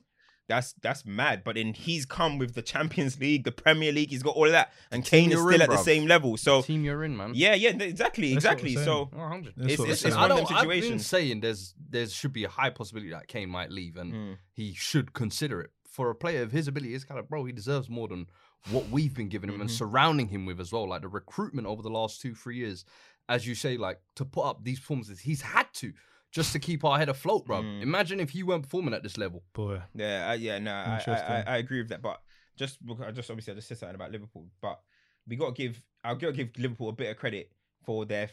[0.48, 1.42] That's that's mad.
[1.44, 4.10] But then he's come with the Champions League, the Premier League.
[4.10, 6.36] He's got all of that, and Kane is still in, at the same level.
[6.38, 7.32] So team you're in, man.
[7.34, 8.76] yeah, yeah, exactly, That's what exactly.
[8.76, 9.54] we're So 100.
[9.56, 10.14] That's it's it's, it's saying.
[10.14, 11.06] one I of them don't, I've been situations.
[11.06, 14.36] saying there's there should be a high possibility that Kane might leave, and Mm.
[14.52, 15.70] he should consider it.
[15.86, 18.26] For a player of his ability, it's kind of bro, he deserves more than
[18.70, 19.72] what we've been giving him and Mhm.
[19.72, 20.88] surrounding him with as well.
[20.88, 22.84] Like the recruitment over the last two, three years,
[23.28, 25.92] as you say, like to put up these performances, he's had to
[26.30, 27.62] just to keep our head afloat, bro.
[27.62, 27.82] Mm.
[27.82, 29.42] Imagine if he weren't performing at this level.
[29.52, 32.02] boy, Yeah, uh, yeah, no, I, I, I, I agree with that.
[32.02, 32.20] But
[32.56, 34.80] just because I just obviously I just said something about Liverpool, but
[35.26, 37.50] we got to give I'll got to give Liverpool a bit of credit
[37.84, 38.28] for their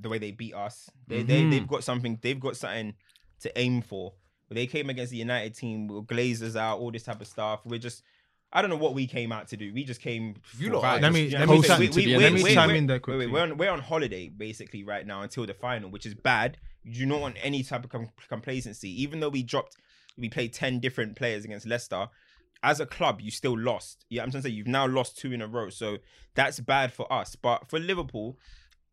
[0.00, 0.90] the way they beat us.
[1.06, 1.50] They they Mhm.
[1.50, 2.18] they've got something.
[2.20, 2.94] They've got something
[3.40, 4.12] to aim for.
[4.50, 7.60] They came against the United team with Glazers out, all this type of stuff.
[7.64, 8.02] We're just.
[8.50, 9.74] I don't know what we came out to do.
[9.74, 10.36] We just came.
[10.58, 12.16] You for lot Let me- You know let me I'm chime- We- to we- the
[12.16, 12.24] we're- end.
[12.24, 13.26] Let me we're- chime we're- in there wait, wait, quickly.
[13.26, 16.56] We're on, we're on holiday basically right now until the final, which is bad.
[16.82, 19.02] You do not want any type of com- complacency.
[19.02, 19.76] Even though we dropped,
[20.16, 22.08] we played ten different players against Leicester.
[22.62, 24.04] As a club, you still lost.
[24.08, 25.98] Yeah, I'm trying to say you've now lost two in a row, so
[26.34, 27.36] that's bad for us.
[27.36, 28.36] But for Liverpool,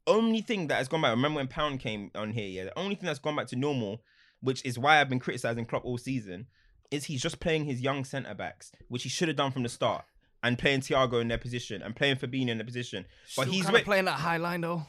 [0.06, 1.12] only thing that has gone back.
[1.12, 2.48] Remember when Pound came on here?
[2.48, 4.04] Yeah, the only thing that's gone back to normal,
[4.42, 6.46] which is why I've been criticizing Klopp all season,
[6.92, 9.70] is he's just playing his young centre backs, which he should have done from the
[9.70, 10.06] start,
[10.46, 13.06] and playing Thiago in their position and playing Fabinho in their position.
[13.36, 14.86] But Still he's kinda playing that high line though.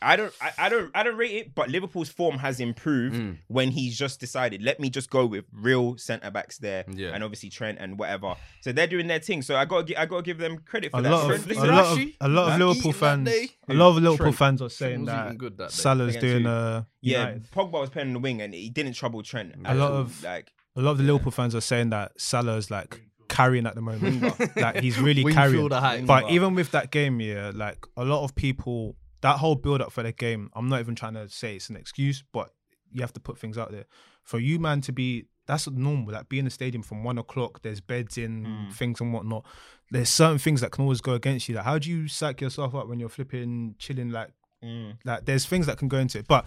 [0.00, 1.54] I don't, I, I don't, I don't rate it.
[1.54, 3.36] But Liverpool's form has improved Mm.
[3.48, 4.62] when he's just decided.
[4.62, 7.10] Let me just go with real centre backs there, Yeah.
[7.12, 8.36] and obviously Trent and whatever.
[8.62, 9.42] So they're doing their thing.
[9.42, 11.10] So I got, to I got to give them credit for a that.
[11.10, 14.16] lot Trent, of a lot of a lot of Liverpool fans, a lot of Liverpool
[14.16, 14.36] Trent.
[14.36, 15.72] fans are saying was that good that.
[15.72, 16.48] Salah's doing who?
[16.48, 17.50] uh yeah, United.
[17.50, 19.54] Pogba was playing on the wing and he didn't trouble Trent.
[19.64, 19.98] A lot all.
[19.98, 23.00] of- like A lot of the Liverpool fans are saying that Salah's like
[23.40, 24.56] carrying at the moment.
[24.56, 25.70] like he's really Wingfield carrying.
[25.70, 26.06] height.
[26.06, 29.80] But But- even with that game, yeah, like a lot of people, that whole build
[29.82, 32.50] up for the game, I'm not even trying to say it's an excuse, but
[32.92, 33.86] you have to put things out there.
[34.22, 36.12] For you, man, to be that's normal.
[36.12, 38.72] Like being in the stadium from one o'clock, there's beds in, Mm.
[38.72, 39.44] things and whatnot.
[39.90, 41.56] There's certain things that can always go against you.
[41.56, 44.10] Like how do you psych yourself up when you're flipping, chilling?
[44.10, 44.30] Like,
[44.64, 46.28] mm, like there's things that can go into it.
[46.28, 46.46] But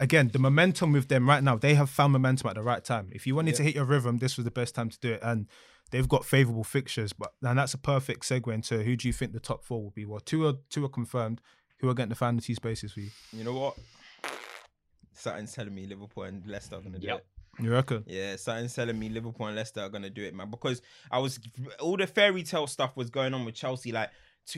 [0.00, 3.08] again, the momentum with them right now, they have found momentum at the right time.
[3.12, 5.20] If you wanted to hit your rhythm, this was the best time to do it.
[5.22, 5.46] And
[5.92, 7.12] they've got favourable fixtures.
[7.12, 9.90] But and that's a perfect segue into who do you think the top four will
[9.90, 10.04] be?
[10.04, 11.40] Well, two are two are confirmed.
[11.78, 13.10] Who are getting the fantasy spaces for you?
[13.32, 13.76] you know what?
[15.14, 17.18] Something's telling me Liverpool and Leicester are gonna do Yep.
[17.18, 17.62] it.
[17.62, 18.04] You reckon?
[18.06, 20.50] Yeah, something's telling me Liverpool and Leicester are gonna do it, man.
[20.50, 20.80] Because
[21.10, 21.38] I was
[21.80, 24.10] all the fairy tale stuff was going on with Chelsea, like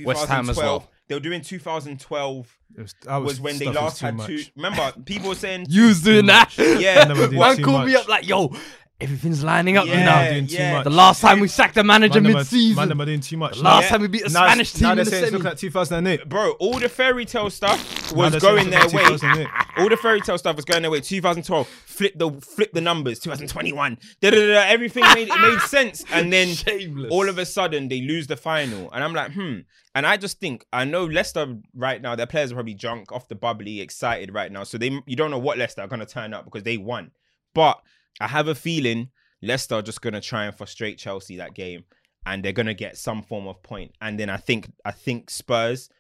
[0.05, 0.49] West Ham 2012.
[0.51, 0.91] as well.
[1.09, 4.28] They were doing 2012 It was, that was, when they last had much.
[4.28, 4.43] two.
[4.57, 6.57] Remember, people were saying You was doing that.
[6.57, 8.55] Yeah, Never One too called me up like, yo,
[9.01, 10.30] everything's lining up, you Yeah, know.
[10.30, 10.72] doing too yeah.
[10.74, 10.84] much.
[10.84, 12.76] The last time we sacked the manager Man, mid-season.
[12.76, 13.57] Man, them are doing too much.
[13.57, 13.88] The last Yeah.
[13.90, 15.38] time we beat a Now- Spanish team now they're the saying it's semi.
[15.38, 16.28] looking like 2008.
[16.28, 19.05] bro, all the fairy tale stuff was they're going their way.
[19.76, 21.01] All the fairy tale stuff was going their way.
[21.01, 23.18] 2012, flip the flip the numbers.
[23.18, 23.99] 2021.
[24.20, 27.11] Da, da, da, da, everything made it made sense, and then Shameless.
[27.11, 29.59] all of a sudden they lose the final, and I'm like, hmm.
[29.97, 32.14] And I just think I know Leicester right now.
[32.14, 34.62] Their players are probably drunk off the bubbly, excited right now.
[34.64, 37.11] So they you don't know what Leicester are gonna turn up because they won.
[37.55, 37.80] But
[38.20, 39.10] I have a feeling
[39.42, 41.84] Leicester are just gonna try and frustrate Chelsea that game,
[42.26, 43.92] and they're gonna get some form of point.
[44.00, 45.90] And then I think I think Spurs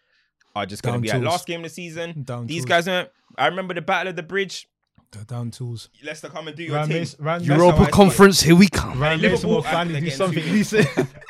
[0.56, 2.22] are just gonna Down be at last game of the season.
[2.24, 2.86] Down These tools.
[2.86, 4.68] guys, are, I remember the battle of the bridge.
[5.12, 5.90] The down tools.
[6.02, 6.98] Leicester come and do your Ryan thing.
[6.98, 7.92] Mason, Ryan That's how I Europa.
[7.92, 9.00] Conference, here we come.
[9.00, 10.88] Ryan Liverpool, Mason will finally do something decent.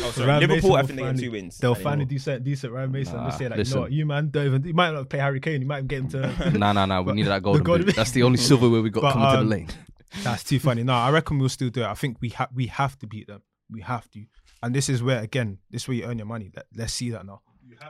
[0.00, 0.28] Oh, sorry.
[0.28, 1.58] Ryan Liverpool, I will think they get two wins.
[1.58, 2.72] They'll I think finally do something decent.
[2.72, 3.70] Ryan Mason Nah, will say like, listen.
[3.72, 4.64] you know what, you man don't even.
[4.64, 5.60] You might not pay Harry Kane.
[5.60, 6.52] You might get him to.
[6.58, 7.00] Nah, nah, nah.
[7.00, 7.96] We But need that the golden golden boot.
[7.96, 9.68] That's the only silverware we got But, coming to um, the lane.
[10.22, 10.82] That's too funny.
[10.84, 11.86] No, I reckon we'll still do it.
[11.86, 13.42] I think we have we have to beat them.
[13.70, 14.24] We have to.
[14.62, 16.50] And this is where again, this is where you earn your money.
[16.54, 17.42] Let, let's see that now.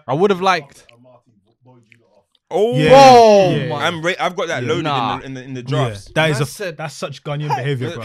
[0.07, 0.87] I would have liked.
[2.51, 2.91] Oh, Yeah.
[2.93, 3.69] Whoa, Yeah.
[3.69, 4.69] my- I'm ra- I've got that Yeah.
[4.71, 5.19] loaded Nah.
[5.19, 6.05] in, the, in the in the Yeah, drafts.
[6.15, 8.05] that is Man a that's such Ghanaian behavior, bro.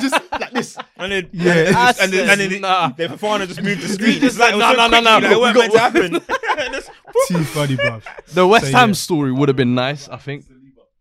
[0.00, 0.76] just like this.
[0.96, 1.52] And then, Yeah.
[1.52, 2.88] and, I and, then, and then said, nah.
[2.88, 4.12] the Fofana just moved the screen.
[4.20, 5.54] just It's like, said, it was nah, so nah, nah, quick, nah, like, it weren't
[5.56, 6.14] got meant to happen.
[6.74, 6.84] And
[7.28, 8.02] Too funny, bro.
[8.32, 8.94] The West So, Ham yeah.
[8.94, 10.44] story would have been nice, I think.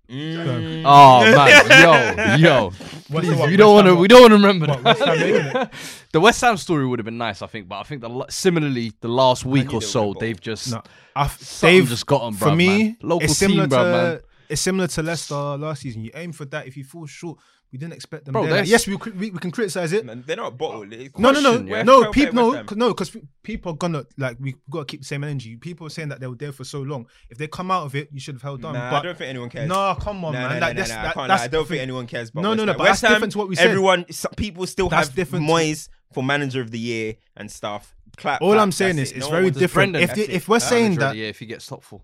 [0.10, 0.84] Mm.
[0.86, 1.22] Oh
[2.40, 2.64] man, yo, yo,
[3.10, 3.96] What's please, what, we don't want to.
[3.96, 4.98] We don't want to remember what, that.
[5.00, 5.70] West Ham making it?
[6.14, 8.94] the West Ham story would have been nice, I think, but I think the similarly
[9.02, 10.82] the last week or so they've just No,
[11.16, 12.68] I've, they've just got 'em, for bruv, me.
[12.84, 12.98] man.
[13.02, 14.20] Local it's similar team, to bruv, man.
[14.48, 16.04] it's similar to Leicester last season.
[16.04, 16.68] You aim for that.
[16.68, 17.38] If you fall short,
[17.72, 18.34] we didn't expect them.
[18.34, 18.58] Bro, there.
[18.60, 20.06] Like, yes, we, we we can criticize it.
[20.06, 20.90] Man, They're not bottled.
[21.18, 21.84] No, no, no, yeah.
[21.84, 22.12] no.
[22.12, 25.58] People, no, no, because people are gonna like we got to keep the same energy.
[25.58, 27.08] People are saying that they were there for so long.
[27.30, 28.74] If they come out of it, you should have held on.
[28.74, 29.68] Nah, but I don't think anyone cares.
[29.68, 30.60] no, come on, Nah, man.
[30.60, 31.44] nah, like, nah, that's, nah, I that, can't that's.
[31.44, 33.50] I don't think anyone cares about No, no, no, but West that's different to what
[33.50, 33.68] we said.
[33.68, 37.52] Everyone, some people still That's have different to- Moyes for manager of the year and
[37.52, 37.96] stuff.
[38.16, 38.42] Clap.
[38.42, 39.18] All clap, I'm saying is it.
[39.18, 39.96] it's No very different.
[39.98, 40.30] If that's the, it.
[40.36, 42.02] if we're saying that, the if he gets top four,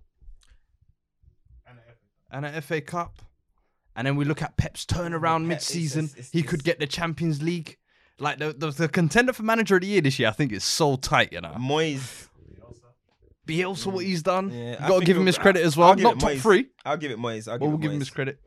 [2.31, 3.19] and an FA Cup,
[3.95, 6.79] and then we look at Pep's turnaround Pep, mid-season, it's- it's- he it's- could get
[6.79, 7.77] the Champions League.
[8.19, 10.63] Like the, the the contender for manager of the year this year, I think is
[10.63, 11.55] so tight, you know.
[11.57, 12.27] Moyes.
[13.47, 15.87] Bielsa, what he's done, Yeah, you I got to give him his credit as I'll
[15.87, 15.95] well.
[15.97, 16.39] Not top Moyes.
[16.41, 17.47] three, I'll give it Moyes.
[17.51, 18.01] I'll but give we'll it give him Moyes.
[18.01, 18.39] his credit.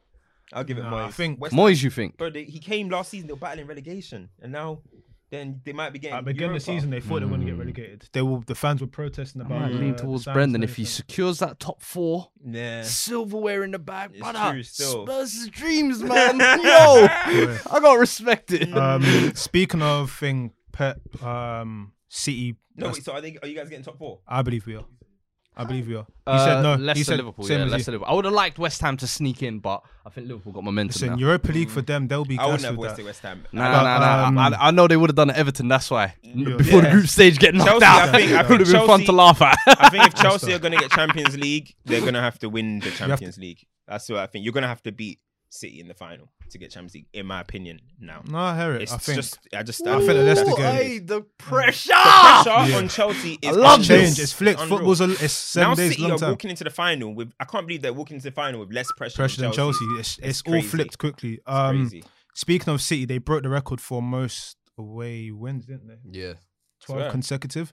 [0.55, 1.05] I'll give it Nah, Moyes.
[1.09, 2.16] I think- West Moyes, you think?
[2.16, 3.26] Bro, they, he came last season.
[3.26, 4.80] They were battling relegation, and now
[5.31, 6.16] then they might be getting.
[6.16, 8.09] at the beginning of the season, they thought they were going to get relegated.
[8.12, 8.41] They will.
[8.47, 9.61] The fans were protesting I about.
[9.62, 10.87] might uh, lean towards signs Brendan if he everything.
[10.95, 12.83] secures that top four, Yeah.
[12.83, 14.53] silverware in the bag, It's brother.
[14.53, 15.07] true still.
[15.07, 16.39] Spurs' dreams, man.
[16.39, 18.72] Yo, I gotta respect it.
[18.77, 22.57] Um, speaking of thing, Pep, um, City.
[22.77, 24.20] No, wait, so are, they, are you guys getting top four?
[24.29, 24.85] I believe we are.
[25.59, 26.05] I believe we are.
[26.05, 26.75] He Uh, said no.
[26.75, 27.45] Leicester, he said Liverpool.
[27.47, 27.73] same Yeah, as you.
[27.73, 28.13] Leicester, Liverpool.
[28.13, 30.89] I would have liked West Ham to sneak in, but I think Liverpool got momentum
[30.95, 31.17] Listen, now.
[31.17, 33.45] Europa League for them, they'll be I wouldn't have with West, Ham.
[33.53, 34.27] Nah, But, nah, nah.
[34.27, 35.69] um, I, I know they would have done at Everton.
[35.69, 38.61] That's why before the group stage get knocked Chelsea, out, I think- I it would
[38.61, 39.57] have been fun to laugh at.
[39.67, 42.49] I think if Chelsea are going to get Champions League, they're going to have to
[42.51, 43.65] win the Champions League.
[43.89, 44.45] That's what I think.
[44.45, 45.21] You're going to have to beat
[45.57, 47.81] City in the final to get Champions League, in my opinion.
[47.99, 48.83] Now, No, I hear it.
[48.83, 51.89] it's I think just, I just, I think the Leicester that's game- Hey, the pressure.
[51.89, 52.79] The pressure Yeah.
[52.79, 54.01] on Chelsea is I love it's this.
[54.07, 54.19] changed.
[54.21, 54.61] It's flipped.
[54.61, 54.79] unreal.
[54.79, 56.31] Football's a, it's seven now days City long are time.
[56.31, 57.33] walking into the final with.
[57.41, 59.85] I can't believe they're walking into the final with less pressure, Pressure than than Chelsea.
[59.99, 61.41] It's, it's, all flipped quickly.
[61.47, 62.05] Um, crazy.
[62.35, 66.21] speaking of City, they broke the record for most away wins, didn't they?
[66.21, 66.35] Yeah,
[66.81, 67.11] Twelve Swear.
[67.11, 67.73] consecutive.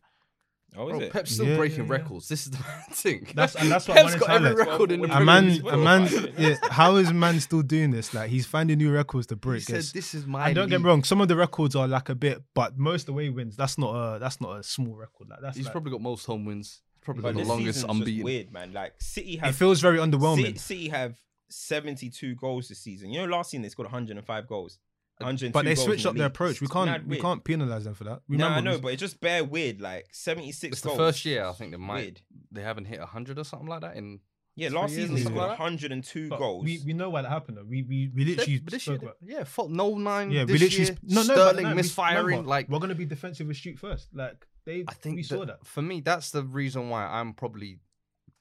[0.75, 1.11] Oh, is bro, it?
[1.13, 1.91] Pep's still Yeah, breaking yeah, yeah.
[1.91, 2.27] records.
[2.27, 2.57] This is the
[2.91, 3.27] thing.
[3.35, 4.67] That's- and that's what I Pep's wanted got to every highlight.
[4.69, 6.33] record in the Well, A Premier man, League a man.
[6.37, 8.13] Yeah, how is man still doing this?
[8.13, 9.61] Like he's finding new records to He break.
[9.63, 11.75] said, It's- "This is my." and don't get league." me wrong, some of the records
[11.75, 13.55] are like a bit, but most away wins.
[13.55, 15.29] That's not a that's not a small record.
[15.29, 16.81] Like that's He's like, probably got most home wins.
[17.01, 18.23] Probably But got the this longest season's just unbeaten.
[18.25, 18.71] weird, man.
[18.73, 20.57] Like City it have feels very City, underwhelming.
[20.59, 21.19] City have
[21.49, 23.09] 72 goals this season.
[23.11, 24.79] You know, last season they scored 105 goals.
[25.19, 26.59] 102 But they goals switched up their approach.
[26.61, 28.21] We can't we can't penalize them for that.
[28.27, 29.79] No, Remember, I know, but it's just bare weird.
[29.81, 30.97] Like 76 It's the goals.
[30.97, 31.95] first year I think they might.
[32.01, 32.21] Weird.
[32.51, 34.19] They haven't hit hundred or something like that in.
[34.55, 35.63] Yeah, three last years season or they something scored like that.
[35.63, 36.63] 102 but goals.
[36.63, 37.57] we we know why that happened.
[37.57, 37.63] Though.
[37.67, 39.17] We we we literally but this spoke year, about.
[39.21, 40.29] yeah, fault no nine.
[40.29, 42.25] Yeah, this we literally year, sp- no no but Sterling no, we- misfiring.
[42.25, 44.09] remember, like we're gonna be defensive with street first.
[44.13, 45.65] Like they, I think we saw that- that.
[45.65, 47.79] for me, that's the reason why I'm probably,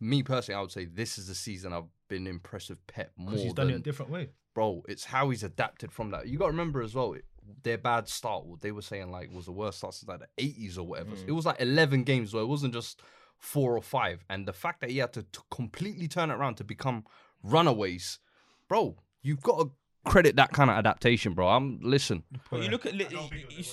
[0.01, 3.31] me personally, I would say this is the season I've been impressed with Pep more
[3.31, 4.29] Because he's done it a than different way.
[4.55, 4.83] Bro.
[4.89, 6.29] It's how he's adapted from that.
[6.29, 7.13] You got to remember as well.
[7.15, 7.25] it-
[7.63, 10.43] Their bad start, what they were saying like was the worst start since like the
[10.43, 11.11] 80s or whatever.
[11.17, 11.29] Mm.
[11.29, 13.01] It was like 11 games where it wasn't just
[13.39, 14.25] four or five.
[14.31, 17.05] And the fact that he had to, to completely turn it around to become
[17.43, 18.19] runaways,
[18.69, 19.71] bro, you've got to
[20.11, 21.49] credit that kind of adaptation, bro.
[21.49, 22.23] I'm listen.
[22.51, 22.95] But you look at.
[22.95, 23.19] Li- you-
[23.51, 23.65] you-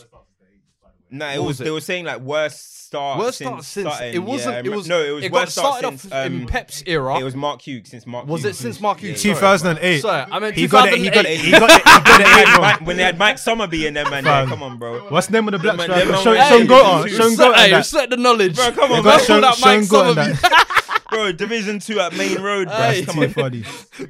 [1.12, 3.20] No, it What was, was they were saying like worst start.
[3.20, 4.14] Worst since start since starting.
[4.16, 4.66] it wasn't.
[4.66, 6.48] Yeah, it was no, it was It worst got start started since off in um,
[6.48, 7.20] Pep's era.
[7.20, 8.28] It was Mark Hughes since Mark.
[8.28, 8.56] Was Hughes.
[8.60, 9.24] it since Mark Hughes?
[9.26, 10.02] yeah, 2008.
[10.02, 11.00] Sorry, I mean He got it.
[11.00, 11.40] He got it.
[11.40, 11.72] He got it.
[11.78, 12.26] He got it.
[12.26, 12.62] they eight had.
[12.62, 14.26] Mike, when they had Mike Summerbee in there, man.
[14.26, 15.00] yeah, come on, bro.
[15.10, 16.12] What's the name of the black Man, striker?
[16.12, 17.08] them Show, man- show Hey, go on.
[17.08, 17.86] you Show Set- hey, that.
[17.86, 18.56] set the knowledge.
[18.56, 19.26] Bro, come on, They got man.
[19.26, 21.06] shown- Pull out shown Mike Summerbee.
[21.10, 22.76] bro, Division Two at Maine Road, bro.
[22.76, 23.06] Hey.
[23.06, 23.30] Come on.
[23.30, 23.64] funny.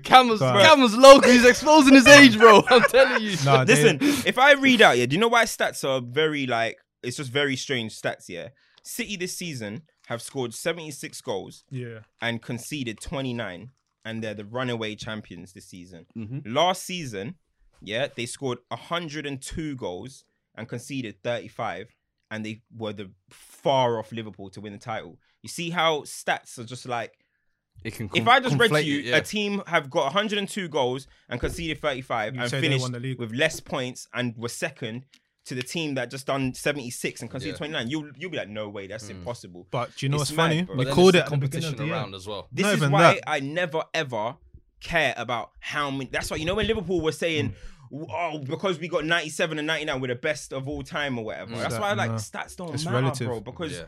[0.03, 0.65] Cameron's, Right.
[0.65, 1.29] Cameron's local.
[1.29, 2.63] He's exposing his age, bro.
[2.69, 3.35] I'm telling you.
[3.45, 6.47] Nah, they- Listen, if I read out, yeah, do you know why stats are very
[6.47, 8.49] like it's just very strange stats, yeah?
[8.83, 11.99] City this season have scored 76 goals Yeah.
[12.21, 13.71] and conceded 29,
[14.05, 16.05] and they're the runaway champions this season.
[16.17, 16.41] Mhm.
[16.45, 17.35] Last season,
[17.81, 20.23] yeah, they scored 102 goals
[20.55, 21.95] and conceded 35,
[22.31, 25.19] and they were the far off Liverpool to win the title.
[25.41, 27.13] You see how stats are just like
[27.83, 29.17] It can if I just read to you, it, yeah.
[29.17, 33.19] a team have got 102 goals and conceded 35 You and finished won the league.
[33.19, 35.05] with less points and were second
[35.49, 37.57] to the team that just done 76 and conceded Yeah.
[37.57, 39.67] 29, you'll you'll be like, no way, that's impossible.
[39.69, 40.61] But do you know It's what's mad, funny?
[40.63, 40.75] bro.
[40.75, 42.47] We But then called it the at the beginning competition the around as well.
[42.51, 43.23] This Not is why that.
[43.29, 44.37] I never ever
[44.81, 46.09] care about how many.
[46.11, 47.53] That's why you know when Liverpool were saying,
[47.91, 48.05] Mm.
[48.11, 51.55] "Oh, because we got 97 and 99, we're the best of all time" or whatever.
[51.55, 52.17] That's That- why like nah.
[52.17, 53.27] stats don't It's matter, relative.
[53.27, 53.39] bro.
[53.41, 53.83] Because Yeah.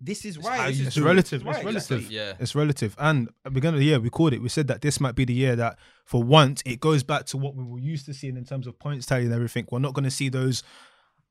[0.00, 0.74] this is why right.
[0.74, 1.02] you This is do it.
[1.02, 1.08] true.
[1.10, 1.98] relative, This it's relative.
[1.98, 2.16] exactly.
[2.16, 2.32] Yeah.
[2.38, 2.94] It's relative.
[2.98, 4.40] And at the beginning of the year, we called it.
[4.40, 7.36] We said that this might be the year that, for once, it goes back to
[7.36, 9.66] what we were used to seeing in terms of points tally and everything.
[9.70, 10.62] We're not going to see those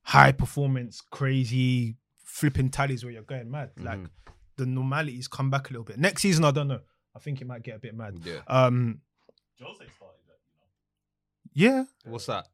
[0.04, 3.72] high performance, crazy flipping tallies where you're going mad.
[3.76, 3.86] Mm-hmm.
[3.86, 4.00] Like
[4.58, 5.98] the normalities come back a little bit.
[5.98, 6.82] Next season, I don't know.
[7.16, 8.20] I think it might get a bit mad.
[8.24, 8.40] Yeah.
[8.48, 9.02] Um,
[9.62, 10.40] Jose started that.
[11.54, 11.84] Yeah.
[12.06, 12.48] What's that?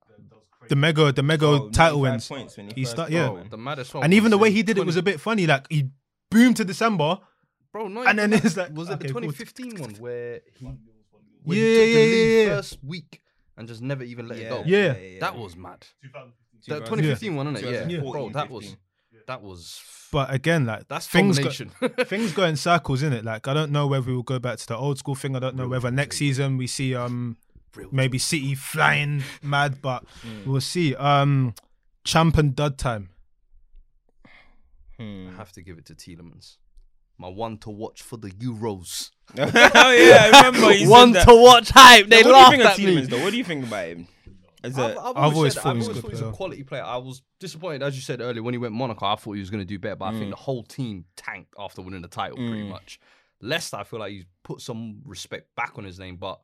[0.68, 2.30] The mega, the mega oh, title wins.
[2.30, 3.44] When he, he started, yeah.
[3.50, 4.04] The maddest one.
[4.04, 4.82] And even the way he did 20.
[4.82, 5.46] it was a bit funny.
[5.46, 5.90] Like he
[6.32, 7.20] boomed to December,
[7.72, 7.88] bro.
[7.88, 10.76] No, and then it's like, was it okay, the 2015 one where he, took
[11.46, 13.22] yeah, he yeah, yeah, yeah, first week
[13.58, 14.64] and just never even let yeah, it go?
[14.66, 14.78] Yeah.
[14.80, 15.86] yeah, yeah that was mad.
[16.02, 16.34] 2015
[16.68, 17.38] that 2015 yeah.
[17.38, 17.92] one, isn't it?
[17.92, 18.12] Yeah, yeah.
[18.12, 18.76] bro, that was
[19.28, 19.82] that was.
[20.12, 21.50] But again, like that's things go,
[22.06, 23.26] things go in circles, in it.
[23.26, 25.36] Like I don't know whether we will go back to the old school thing.
[25.36, 27.38] I don't know Real whether next season we see um
[27.76, 30.46] Real maybe City flying mad, but mm.
[30.46, 30.96] we'll see.
[30.96, 31.54] Um,
[32.04, 33.10] champ and dud time.
[34.98, 35.30] Hmm.
[35.34, 36.58] I have to give it to Tielemans
[37.18, 39.12] my one to watch for the Euros.
[39.38, 40.90] oh yeah, I remember.
[40.90, 42.08] one to watch hype.
[42.08, 43.02] They now, laughed at me.
[43.02, 43.24] Though?
[43.24, 44.08] What do you think about him?
[44.66, 46.08] As I've, a, I've I've always always, thought said, I've he was a always thought
[46.18, 46.84] he was a quality player.
[46.84, 49.06] I was disappointed, as you said earlier, when he went Monaco.
[49.06, 50.20] I thought he was going to do better, but I Mm.
[50.20, 53.00] think the whole team tanked after winning the title pretty much.
[53.42, 56.42] Leicester, I feel like he's put some respect back on his name, but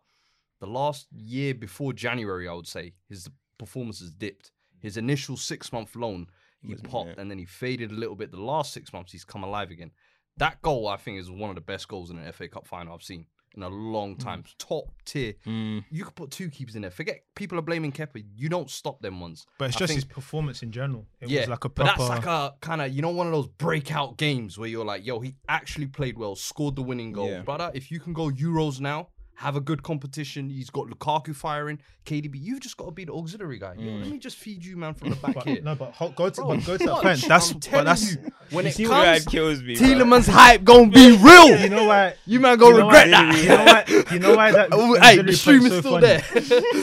[0.59, 4.51] the last year before January, I would say his performance has dipped.
[4.80, 6.28] His initial six month loan,
[6.61, 8.32] he popped and then he faded a little bit.
[8.32, 9.91] The last six months, he's come alive again.
[10.38, 12.93] That goal, I think, is one of the best goals in an FA Cup final
[12.93, 13.26] I've seen
[13.56, 14.20] in a long mm.
[14.20, 14.43] time.
[14.58, 15.34] Top tier.
[15.45, 15.84] Mm.
[15.89, 16.91] You could put two keepers in there.
[16.91, 18.24] Forget people are blaming Kepa.
[18.36, 19.45] You don't stop them ones.
[19.58, 21.06] But it's I just think- his performance in general.
[21.20, 21.99] It yeah, was like a but proper.
[21.99, 25.06] that's like a kind of you know one of those breakout games where you're like,
[25.06, 27.41] yo, he actually played well, scored the winning goal, Yeah.
[27.41, 27.72] brother.
[27.74, 30.49] If you can go Euros now, have a good competition.
[30.49, 32.36] He's got Lukaku firing, KDB.
[32.36, 33.73] You've just got to be the auxiliary guy.
[33.77, 35.61] Yo, let me just feed you, man, from the back but, here.
[35.63, 37.21] no, but ho- go to, Bro, but go to that watch, point.
[37.27, 39.75] That's I'm but that's you, when you it see That comes, kills me.
[39.77, 40.21] bro.
[40.21, 41.59] Hype gonna be real.
[41.59, 42.13] you know why.
[42.27, 43.38] You man gonna you regret why, that.
[43.41, 44.13] You know why?
[44.13, 44.69] You know why that?
[44.73, 46.05] Oh, hey, auxiliary the stream is so still funny?
[46.07, 46.19] there.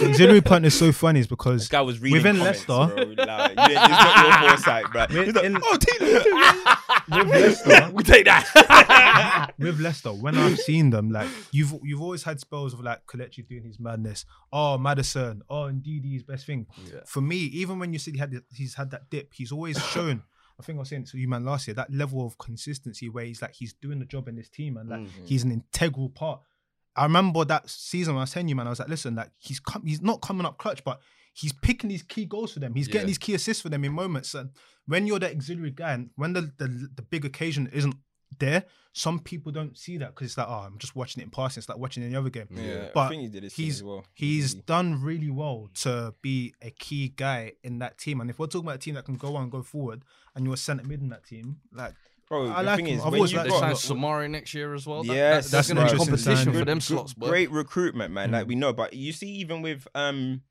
[0.00, 2.94] The auxiliary point is so funny is because This guy was reading Within comments, Leicester-
[3.14, 3.24] bro.
[3.24, 5.06] Like, you didn't- it's not your foresight, bro.
[5.24, 7.08] He's like, in- oh, Tielemans.
[7.08, 9.52] with Leicester, we take that.
[9.58, 13.46] with Leicester, when I've seen them, like you've you've always had spells of like Kelechi
[13.46, 14.24] doing his madness.
[14.52, 15.42] Oh, Maddison.
[15.48, 16.66] Oh, indeed, his best thing.
[17.06, 20.22] For me, even when you said he had he's had that dip, he's always shown.
[20.58, 23.24] I think I was saying to you, man, last year that level of consistency where
[23.24, 25.24] he's like he's doing the job in this team and like mm-hmm.
[25.24, 26.40] he's an integral part.
[26.96, 29.30] I remember that season when I was telling you, man, I was like, listen, like
[29.38, 31.00] he's com- he's not coming up clutch, but
[31.32, 32.74] he's picking these key goals for them.
[32.74, 34.34] He's getting these key assists for them in moments.
[34.34, 34.50] And
[34.86, 37.94] when you're the auxiliary guy, and when the the, the big occasion isn't
[38.38, 41.30] there, some people don't see that because it's like, oh, I'm just watching it in
[41.30, 41.60] passing.
[41.60, 42.48] It's like watching any other game.
[42.50, 44.04] Yeah, I but think he did his he's well.
[44.14, 44.62] he's Really.
[44.66, 48.20] done really well to be a key guy in that team.
[48.20, 50.02] And if we're talking about a team that can go on and go forward,
[50.34, 51.94] and you're a centre mid in that team, like
[52.28, 52.98] Bro, I the like thing him.
[52.98, 53.60] is, I've when you liked They him.
[53.60, 55.02] got signed Soumaré next year as well.
[55.02, 57.28] That- Yes, that- that's that's going to be interesting competition for them slots, bro.
[57.28, 58.32] Great recruitment, man.
[58.32, 60.42] Like we know, but you see, even with um,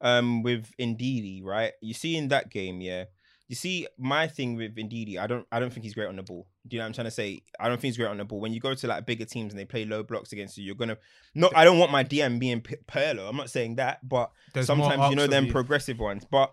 [0.00, 1.72] um, with Ndidi, right?
[1.82, 3.04] You see in that game, yeah.
[3.50, 6.22] You see, my thing with Ndidi, I don't, I don't think he's great on the
[6.22, 6.46] ball.
[6.68, 7.42] Do you know what I'm trying to say?
[7.58, 8.38] I don't think he's great on the ball.
[8.38, 10.76] When you go to like bigger teams and they play low blocks against you, you're
[10.76, 10.98] gonna.
[11.34, 13.28] No, I don't want my DM being P- Pirlo.
[13.28, 15.52] I'm not saying that, but There's sometimes you know them you.
[15.52, 16.24] progressive ones.
[16.30, 16.52] But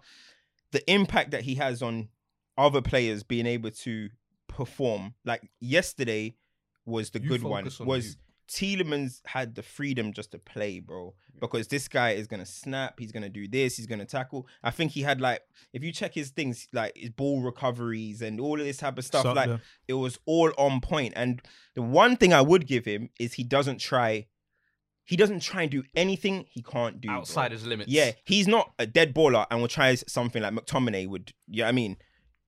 [0.71, 2.09] the impact that he has on
[2.57, 4.09] other players being able to
[4.47, 6.35] perform, like yesterday,
[6.83, 7.69] was the You good one.
[7.79, 8.13] on Was you.
[8.47, 11.13] Tielemans had the freedom just to play, bro.
[11.39, 14.47] Because this guy is gonna snap, he's gonna do this, he's gonna tackle.
[14.63, 15.41] I think he had like,
[15.73, 19.05] if you check his things, like his ball recoveries and all of this type of
[19.05, 19.61] stuff, Something like there.
[19.87, 21.13] it was all on point.
[21.15, 21.41] And
[21.75, 24.27] the one thing I would give him is he doesn't try,
[25.05, 27.17] he doesn't try and do anything he can't do bro.
[27.17, 27.91] Outside his limits.
[27.91, 31.33] Yeah, he's not a dead baller and will try something like McTominay would.
[31.47, 31.97] Yeah, I mean,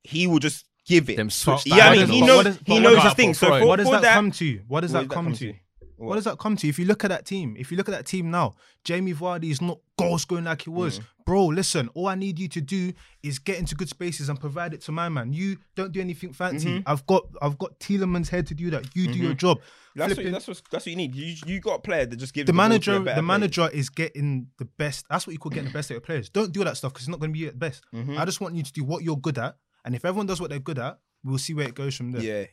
[0.04, 1.18] he will just give it.
[1.18, 3.34] Them switch yeah, I mean, he knows what does- he knows does his thing.
[3.36, 4.62] So for, what does for that, that come to?
[4.68, 5.54] What does what that come to?
[6.00, 6.08] What?
[6.10, 6.68] What does that come to?
[6.68, 9.52] If you look at that team, if you look at that team now, Jamie Vardy
[9.52, 10.76] is not goal scoring like he Mm.
[10.76, 11.02] was.
[11.26, 12.92] Bro, listen, all I need you to do
[13.22, 15.32] is get into good spaces and provide it to my man.
[15.32, 16.70] You don't do anything fancy.
[16.70, 16.90] Mm-hmm.
[16.90, 18.96] I've got I've got Tielemans head to do that.
[18.96, 19.60] You do your job.
[19.96, 21.14] That's what, that's what that's what you need.
[21.14, 23.22] You you got a player that just gives the a manager, the player.
[23.22, 25.06] manager is getting the best.
[25.10, 26.30] That's what you call getting the best out of players.
[26.30, 27.84] Don't do that stuff because it's not going to be at best.
[27.94, 28.18] Mm-hmm.
[28.18, 30.50] I just want you to do what you're good at, and if everyone does what
[30.50, 32.22] they're good at, we'll see where it goes from there.
[32.24, 32.46] Yeah.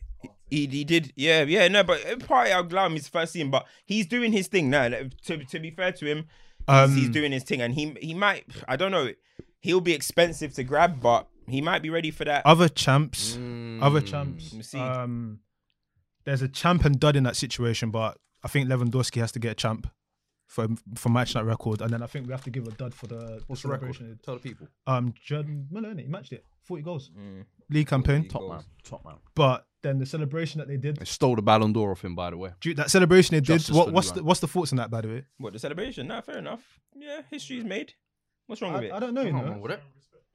[0.48, 3.50] He, he did, yeah, yeah, no, but uh, probably I'll allow him his first season,
[3.50, 4.88] but he's doing his thing now.
[4.88, 6.26] Like, To to be fair to him,
[6.68, 9.10] he's, he's Um, doing his thing, and he he might, I don't know,
[9.60, 12.46] he'll be expensive to grab, but he might be ready for that.
[12.46, 14.06] Other champs, other Mm.
[14.06, 14.68] champs.
[14.68, 14.78] see.
[14.78, 15.40] Um,
[16.24, 19.52] there's a champ and dud in that situation, but I think Lewandowski has to get
[19.52, 19.88] a champ
[20.46, 22.94] for for matching that record, and then I think we have to give a dud
[22.94, 23.94] for the, What's the the record?
[23.96, 24.20] celebration.
[24.24, 24.68] Tell the people.
[24.86, 26.02] Um, Jordan Miller, innit?
[26.02, 27.44] he matched it, forty goals, Mm.
[27.70, 28.28] league campaign.
[28.28, 28.62] Top man.
[28.84, 29.16] Top man.
[29.34, 32.30] But then the celebration that they did, They stole the Ballon d'Or off him, by
[32.30, 32.50] the way.
[32.60, 33.46] Ju- that celebration they did.
[33.58, 34.18] Justice What, for what's Duran.
[34.18, 35.24] the what's the thoughts on that, by the way?
[35.38, 36.06] What the celebration?
[36.08, 36.62] No, fair enough.
[36.94, 37.92] Yeah, history's made.
[38.46, 38.92] What's wrong with I, it?
[38.92, 39.58] I don't know, you know.
[39.60, 39.82] with it.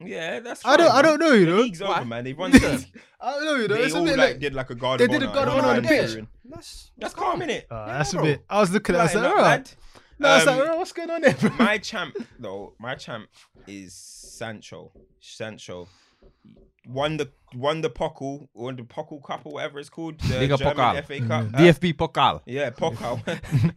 [0.04, 0.64] yeah, that's.
[0.66, 1.28] I don't- fine, I don't man.
[1.30, 1.60] know, you The know.
[1.62, 2.24] league's over, man.
[2.24, 2.50] They've won.
[2.50, 3.00] the league.
[3.20, 3.74] I don't know, you know.
[3.76, 5.00] They It's a all bit like, like, did like a guard.
[5.00, 6.24] they of did a honor guard of honor on the pitch.
[6.44, 7.62] That's That's calm, innit?
[7.70, 8.20] uh, Yeah, that's bro.
[8.22, 8.44] a bit.
[8.50, 8.98] I was looking at.
[8.98, 9.64] it, I was Right, like, not alright.
[9.64, 10.01] bad.
[10.22, 11.34] No, I was like, Um, what's going on there?
[11.34, 11.50] bro?
[11.58, 13.28] my champ though, my champ
[13.66, 14.92] is Sancho.
[15.20, 15.88] Sancho
[16.86, 20.56] won the won the Pokal, won the Pokal Cup or whatever it's called, the Liga
[20.56, 21.04] German Pokal.
[21.04, 21.44] FA Cup.
[21.54, 22.40] Uh, DFB Pokal.
[22.46, 23.20] yeah, Pokal.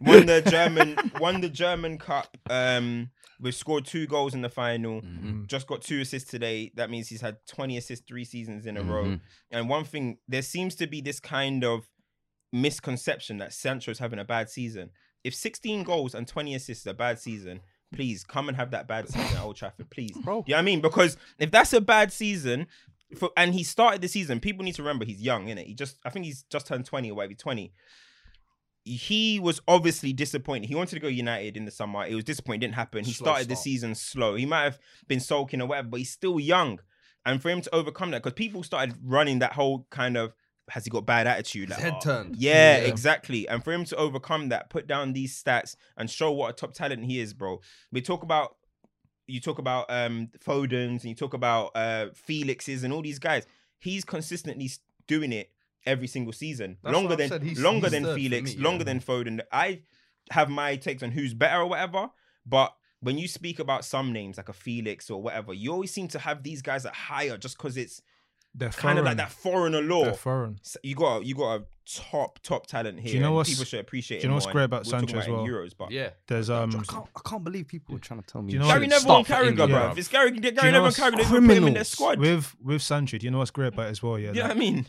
[0.00, 2.36] won the German won the German Cup.
[2.50, 5.02] Um, we've scored two goals in the final.
[5.02, 5.44] Mm-hmm.
[5.46, 6.72] Just got two assists today.
[6.74, 9.04] That means he's had 20 assists three seasons in a row.
[9.04, 9.20] Mhm.
[9.50, 11.86] And one thing, there seems to be this kind of
[12.52, 14.90] misconception that Sancho's having a bad season.
[15.26, 17.60] If 16 goals and 20 assists is a bad season,
[17.92, 20.16] please come and have that bad season at Old Trafford, please.
[20.22, 20.44] Bro.
[20.46, 20.80] You know what I mean?
[20.80, 22.68] Because if that's a bad season,
[23.16, 25.66] for, and he started the season, people need to remember he's young, innit?
[25.66, 27.72] He just, I think he's just turned 20 or whatever, 20.
[28.84, 30.68] He was obviously disappointed.
[30.68, 32.06] He wanted to go United in the summer.
[32.06, 32.60] It was disappointing.
[32.60, 33.04] Didn't happen.
[33.04, 34.36] He Slow started the season slow.
[34.36, 36.78] He might have been sulking or whatever, but he's still young.
[37.24, 40.34] And for him to overcome that, because people started running that whole kind of
[40.70, 41.68] has he got bad attitude?
[41.68, 42.36] His Like, head oh, turned.
[42.36, 42.84] Yeah, Yeah.
[42.84, 43.48] exactly.
[43.48, 46.74] And for him to overcome that, put down these stats and show what a top
[46.74, 47.60] talent he is, bro.
[47.92, 48.56] We talk about
[49.28, 53.44] you talk about um Foden's and you talk about uh Felix's and all these guys.
[53.78, 54.70] He's consistently
[55.06, 55.50] doing it
[55.84, 56.78] every single season.
[56.82, 57.42] That's longer than.
[57.42, 58.84] He's- longer he's than Felix, me, longer yeah.
[58.92, 59.40] than Foden.
[59.52, 59.82] I
[60.30, 62.10] have my takes on who's better or whatever,
[62.44, 66.08] but when you speak about some names like a Felix or whatever, you always seem
[66.08, 68.00] to have these guys at higher just because it's
[68.58, 70.04] They're kind of like that foreigner law.
[70.04, 70.58] They're foreign.
[70.64, 73.10] S- you got you got a top top talent here.
[73.12, 74.20] Do you know what people should appreciate.
[74.20, 75.44] do you know what's great about we're talking Sancho as well?
[75.44, 76.10] in Euros, but Yeah.
[76.26, 76.70] There's um.
[76.70, 78.52] I can't, I can't believe people are trying to tell me.
[78.52, 79.90] Do you know Gary Start Neville and Carragher, England, bro.
[79.90, 82.18] If it's Gary, Gary know Neville and Carragher, they put him in their squad.
[82.18, 84.18] With with Sancho, do you know what's great about it as well?
[84.18, 84.32] Yeah.
[84.34, 84.86] yeah, like- I mean,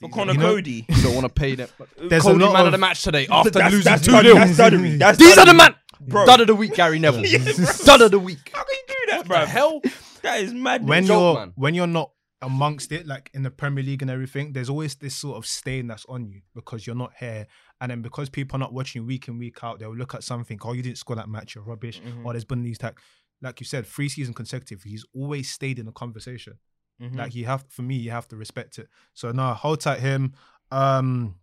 [0.00, 0.86] for These Connor you know- Coady.
[0.88, 1.68] You don't want to pay them.
[2.02, 4.10] There's a Coady, lot man of, of- the match today after that's, losing that's, 2
[4.12, 4.98] dud- 0 that's duddery.
[4.98, 5.74] That's These are the man.
[6.00, 6.26] Bro.
[6.26, 7.22] Dud of the week, Gary Neville.
[7.84, 8.50] Dud of the week.
[8.54, 9.44] How can you do that, The bro?
[9.46, 9.80] hell?
[10.22, 10.86] That is mad.
[10.86, 11.52] when joke, you're man.
[11.56, 12.10] when you're not
[12.40, 15.86] amongst it, like in the Premier League and everything, there's always this sort of stain
[15.88, 17.46] that's on you because you're not here,
[17.80, 20.58] and then because people are not watching week in week out, they'll look at something.
[20.62, 21.54] Oh, you didn't score that match.
[21.54, 22.00] You're rubbish.
[22.00, 22.24] Mhm.
[22.24, 22.98] Or there's been these tag.
[23.40, 24.82] Like you said, three seasons consecutive.
[24.82, 26.58] He's always stayed in the conversation.
[27.00, 27.16] Mhm.
[27.16, 28.88] Like you have, for me, you have to respect it.
[29.14, 30.34] So no, hold tight him.
[30.70, 31.36] Um,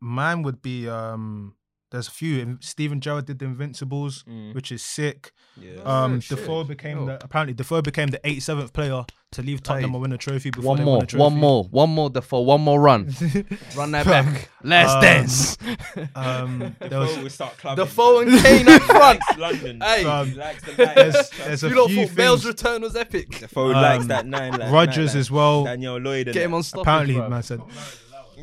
[0.00, 1.54] mine would be um.
[1.94, 2.58] There's a few.
[2.60, 4.52] Steven Gerrard did the Invincibles, Mm.
[4.52, 5.30] which is sick.
[5.56, 5.80] Yeah.
[5.84, 6.18] Um, Oh.
[6.36, 7.06] Defoe became Oh.
[7.06, 9.94] the apparently Defoe became the 87th player to leave Tottenham Hey.
[9.94, 11.20] and win a trophy before One they more, won a trophy.
[11.22, 13.14] one more, one more, Defoe, one more run.
[13.76, 14.48] Run that back.
[14.64, 15.56] Last Um, dance.
[16.16, 17.84] Um, there Defoe was will start clubbing.
[17.84, 19.20] Defoe and Kane up front.
[19.38, 19.80] London.
[19.80, 20.00] Hey.
[20.00, 21.22] he Um, likes the there's, nine.
[21.46, 23.38] there's a You lot few thought Bale's return was epic.
[23.38, 24.52] Defoe likes um, that nine.
[24.52, 25.64] Like, Rodgers nine, as well.
[25.64, 26.26] Daniel Lloyd.
[26.26, 26.82] Get him on stoppage.
[26.82, 27.28] Apparently, bro.
[27.28, 27.60] man said.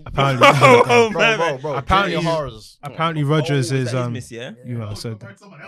[0.06, 1.38] Apparently, Oh, Bro, man.
[1.38, 1.74] bro, bro.
[1.76, 2.78] Apparently- Junior horrors.
[2.84, 4.14] apparently Oh, Rodgers is um.
[4.14, 4.52] miss, yeah.
[4.66, 5.18] You know, so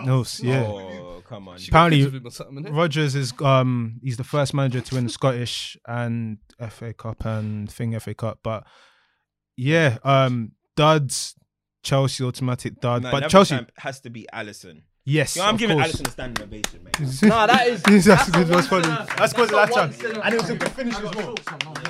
[0.04, 0.64] no, yeah.
[0.66, 1.58] Oh, come on.
[1.68, 2.76] Apparently- pictures with him or something, innit?
[2.76, 6.38] Rodgers is um he's the first manager to win the Scottish and
[6.70, 8.64] FA Cup and thing FA Cup, but
[9.56, 11.34] yeah, um duds
[11.82, 14.82] Chelsea automatic dud, No, but Chelsea has to be Alisson.
[15.06, 15.92] Yes, Yo, I'm of giving course.
[15.92, 17.22] Alisson a standing ovation, mate.
[17.24, 17.82] Nah, that is.
[18.06, 18.42] that's, good.
[18.42, 18.88] a That's funny.
[18.88, 21.02] once That's because of that a once chance, and it was a good finish as
[21.14, 21.34] well.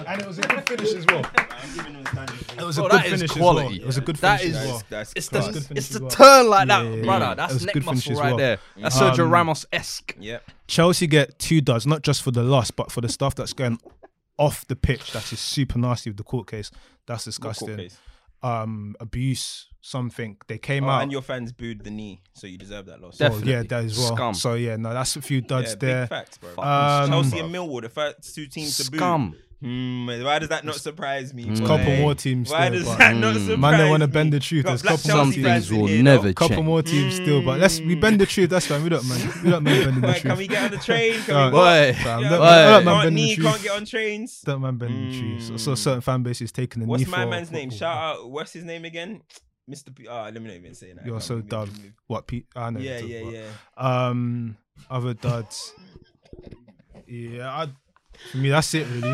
[0.08, 1.24] And it was a good finish as well.
[1.38, 2.38] I'm giving him a standing.
[2.58, 3.66] It was a good finish quality.
[3.66, 3.82] as well.
[3.82, 4.82] It was a good finish as well.
[4.88, 5.68] That's, that's It's class.
[5.68, 7.34] the, it's the turn like that, Yeah, yeah, brother.
[7.36, 8.58] That's It was neck muscle right there.
[8.78, 10.16] That's Um, Sergio Ramos esque.
[10.18, 10.38] Yeah.
[10.66, 13.78] Chelsea get two duds, not just for the loss, but for the stuff that's going
[14.38, 15.12] off the pitch.
[15.12, 16.72] That's super nasty with the court case.
[17.06, 17.90] That's disgusting.
[18.42, 20.36] Um, abuse, something.
[20.48, 21.02] They came Oh, out.
[21.02, 23.20] and your fans booed the knee, so you deserve that loss.
[23.20, 23.52] Oh, Definitely.
[23.52, 24.16] yeah, that as well.
[24.16, 24.34] Scum.
[24.34, 26.00] So yeah, no, that's a few duds yeah, there.
[26.02, 26.50] Big facts, bro.
[26.64, 28.96] Um, Chelsea and Millwall, the first two teams to boo.
[28.98, 29.36] Scum.
[29.62, 31.46] Hmm, why does that not surprise me?
[31.46, 31.66] Mm.
[31.66, 32.50] Couple more teams.
[32.50, 33.40] Why still, does but- that not Mm.
[33.46, 34.64] surprise Man, don't want to bend the truth.
[34.64, 35.46] Got There's black couple Some more Chelsea teams.
[35.46, 36.34] fans things will here, never though.
[36.34, 38.50] Couple more teams still, but let's we bend the truth.
[38.50, 38.82] That's fine.
[38.82, 39.32] We don't man.
[39.42, 40.22] We don't mind bending the truth.
[40.22, 41.14] can we get on the train?
[41.22, 43.72] Can Uh, we Boy, Fam, Yeah, don't, don't man can't bending knee, the can't get
[43.72, 44.40] on trains.
[44.44, 45.42] Don't man bending the truth.
[45.46, 45.78] So, so Mm.
[45.78, 47.70] certain fan bases taking the What's knee my for man's name?
[47.70, 48.30] Shout out.
[48.30, 49.22] What's his name again?
[49.70, 49.94] Mr.
[49.94, 50.06] P.
[50.08, 51.06] Ah, let me not even say that.
[51.06, 51.68] You're so on, move, dumb.
[51.70, 51.92] move, move.
[52.06, 52.26] What?
[52.26, 52.46] Pete?
[52.54, 52.80] I know.
[52.80, 53.48] Yeah, yeah, talking yeah.
[54.08, 54.56] Um,
[54.90, 55.72] other duds.
[57.06, 57.68] Yeah, I,
[58.30, 59.08] for me that's it really.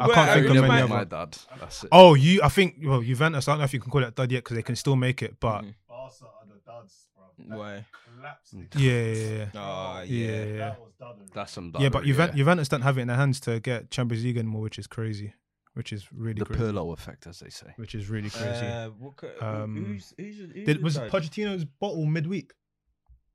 [0.00, 0.88] I Well, can't I think of really many might- other.
[0.88, 1.36] my dad.
[1.58, 1.88] That's it.
[1.92, 2.40] Oh, you.
[2.42, 2.76] I think.
[2.82, 3.48] Well, Juventus.
[3.48, 5.22] I don't know if you can call it dud yet because they can still make
[5.22, 5.38] it.
[5.40, 5.74] But Mhm.
[5.88, 7.06] Barca are the duds,
[7.46, 7.58] bro.
[7.58, 7.86] Why?
[8.16, 8.54] Collapsed.
[8.76, 9.46] yeah, yeah, yeah.
[9.54, 10.26] Oh, Yeah, yeah.
[10.26, 10.58] yeah, yeah.
[10.58, 11.16] That was done.
[11.34, 11.72] That's some.
[11.78, 14.36] Yeah, but doddery, Juventus, Juventus don't have it in their hands to get Champions League
[14.38, 15.34] anymore, which is crazy.
[15.74, 16.62] Which is really the crazy.
[16.62, 17.72] Pirlo effect, as they say.
[17.76, 18.66] Which is really crazy.
[18.66, 20.98] Uh, what, Um, who's, who's, who's Did, was?
[20.98, 22.52] Pochettino's bottle midweek?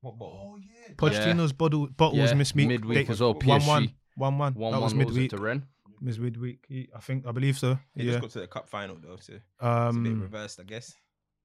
[0.01, 0.53] What bottle?
[0.55, 0.93] Oh yeah.
[0.95, 2.67] Pochettino's bottle bottle was midweek.
[2.67, 3.93] midweek They- as well, One one, PSG.
[4.15, 4.53] one one.
[4.53, 5.31] One That one was what was it midweek.
[5.31, 5.63] to Rennes.
[6.01, 6.65] Was midweek.
[6.95, 7.79] I think I believe so.
[7.95, 8.11] They yeah.
[8.11, 10.93] just got to the cup final though, so it's a bit Um, reversed, I guess.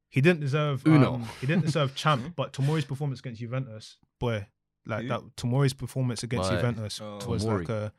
[0.09, 0.85] he didn't deserve.
[0.87, 1.15] Uno.
[1.15, 4.45] Um, he didn't deserve champ, but Tomori's performance against Juventus, boy,
[4.87, 5.09] like Who?
[5.09, 5.21] that.
[5.37, 6.57] Tomori's performance against Boy.
[6.57, 7.21] Juventus Oh.
[7.29, 7.59] was Tomori.
[7.61, 7.93] like a.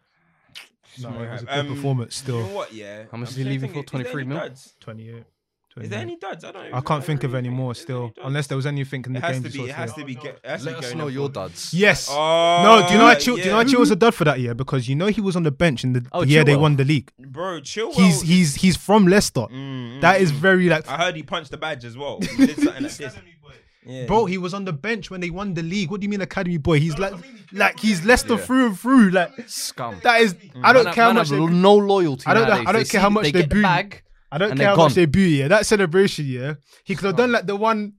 [1.01, 2.55] No, it was a good Um, performance You know still.
[2.55, 2.73] what?
[2.73, 2.97] Yeah.
[2.97, 3.97] How much I'm is he trying to leaving think, for?
[3.97, 4.37] is there 23 any mil?
[4.39, 4.73] duds?
[4.81, 5.23] 28.
[5.77, 6.43] Is there any duds?
[6.43, 6.73] I don't.
[6.73, 7.55] I can't think of any anything.
[7.55, 8.27] more Is there still, any duds?
[8.27, 9.43] unless there was anything in the It has game.
[9.43, 9.69] to to be.
[9.69, 10.15] It has to be.
[10.15, 11.73] Get, it has Let to us go know in your duds.
[11.73, 12.09] Yes.
[12.11, 12.15] Oh,
[12.63, 13.77] No, do you know why Chil- do you know why yeah.
[13.77, 14.53] Was a dud for that year?
[14.53, 16.59] Because you know he was on the bench in the, Oh, year they Chilwell.
[16.59, 17.09] won the league.
[17.17, 17.93] Bro, chill.
[17.93, 19.47] He's he's he's from Leicester.
[19.49, 22.19] Mm, That is very like I heard he punched the badge as well.
[22.19, 23.15] He did something like this.
[23.85, 24.05] Yeah.
[24.05, 25.89] Bro, he was on the bench when they won the league.
[25.89, 26.79] What do you mean academy boy?
[26.79, 27.13] He's like
[27.51, 29.09] like he's Leicester through and through.
[29.09, 29.99] Like Scum.
[30.03, 32.23] that is I don't Man- care how much they, no loyalty.
[32.27, 32.67] I don't know- nowadays.
[32.67, 33.61] I don't They care see- how much they they get the boo.
[33.63, 34.03] bag.
[34.31, 35.47] I don't care they're how much they boo, yeah.
[35.47, 36.53] That celebration, yeah.
[36.85, 37.93] He could have done like the one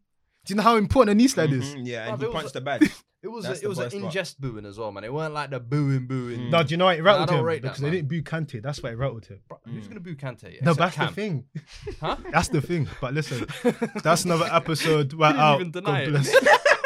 [0.44, 1.74] do you know how important a knee slide is?
[1.74, 2.90] Mhm, yeah, Bruv, and he punched a- the badge.
[3.22, 4.14] It was That's a, the it was an worst part.
[4.14, 5.04] ingest booing as well, man.
[5.04, 6.40] It weren't like the booing booing.
[6.40, 6.50] Mm.
[6.50, 7.44] No, do you know what it rattled don't him?
[7.44, 7.94] rate that, because they man.
[7.94, 8.60] didn't boo Kante.
[8.60, 9.38] That's why it rattled him.
[9.48, 9.88] Bro, Who's mm.
[9.90, 10.42] gonna boo Kante?
[10.60, 11.06] No, Except that's Cam.
[11.06, 11.44] the thing.
[12.00, 12.16] Huh?
[12.32, 12.88] That's the thing.
[13.00, 13.46] But listen,
[14.02, 15.12] that's another episode.
[15.14, 15.60] Right didn't out.
[15.60, 16.10] even deny God it.
[16.10, 16.34] bless.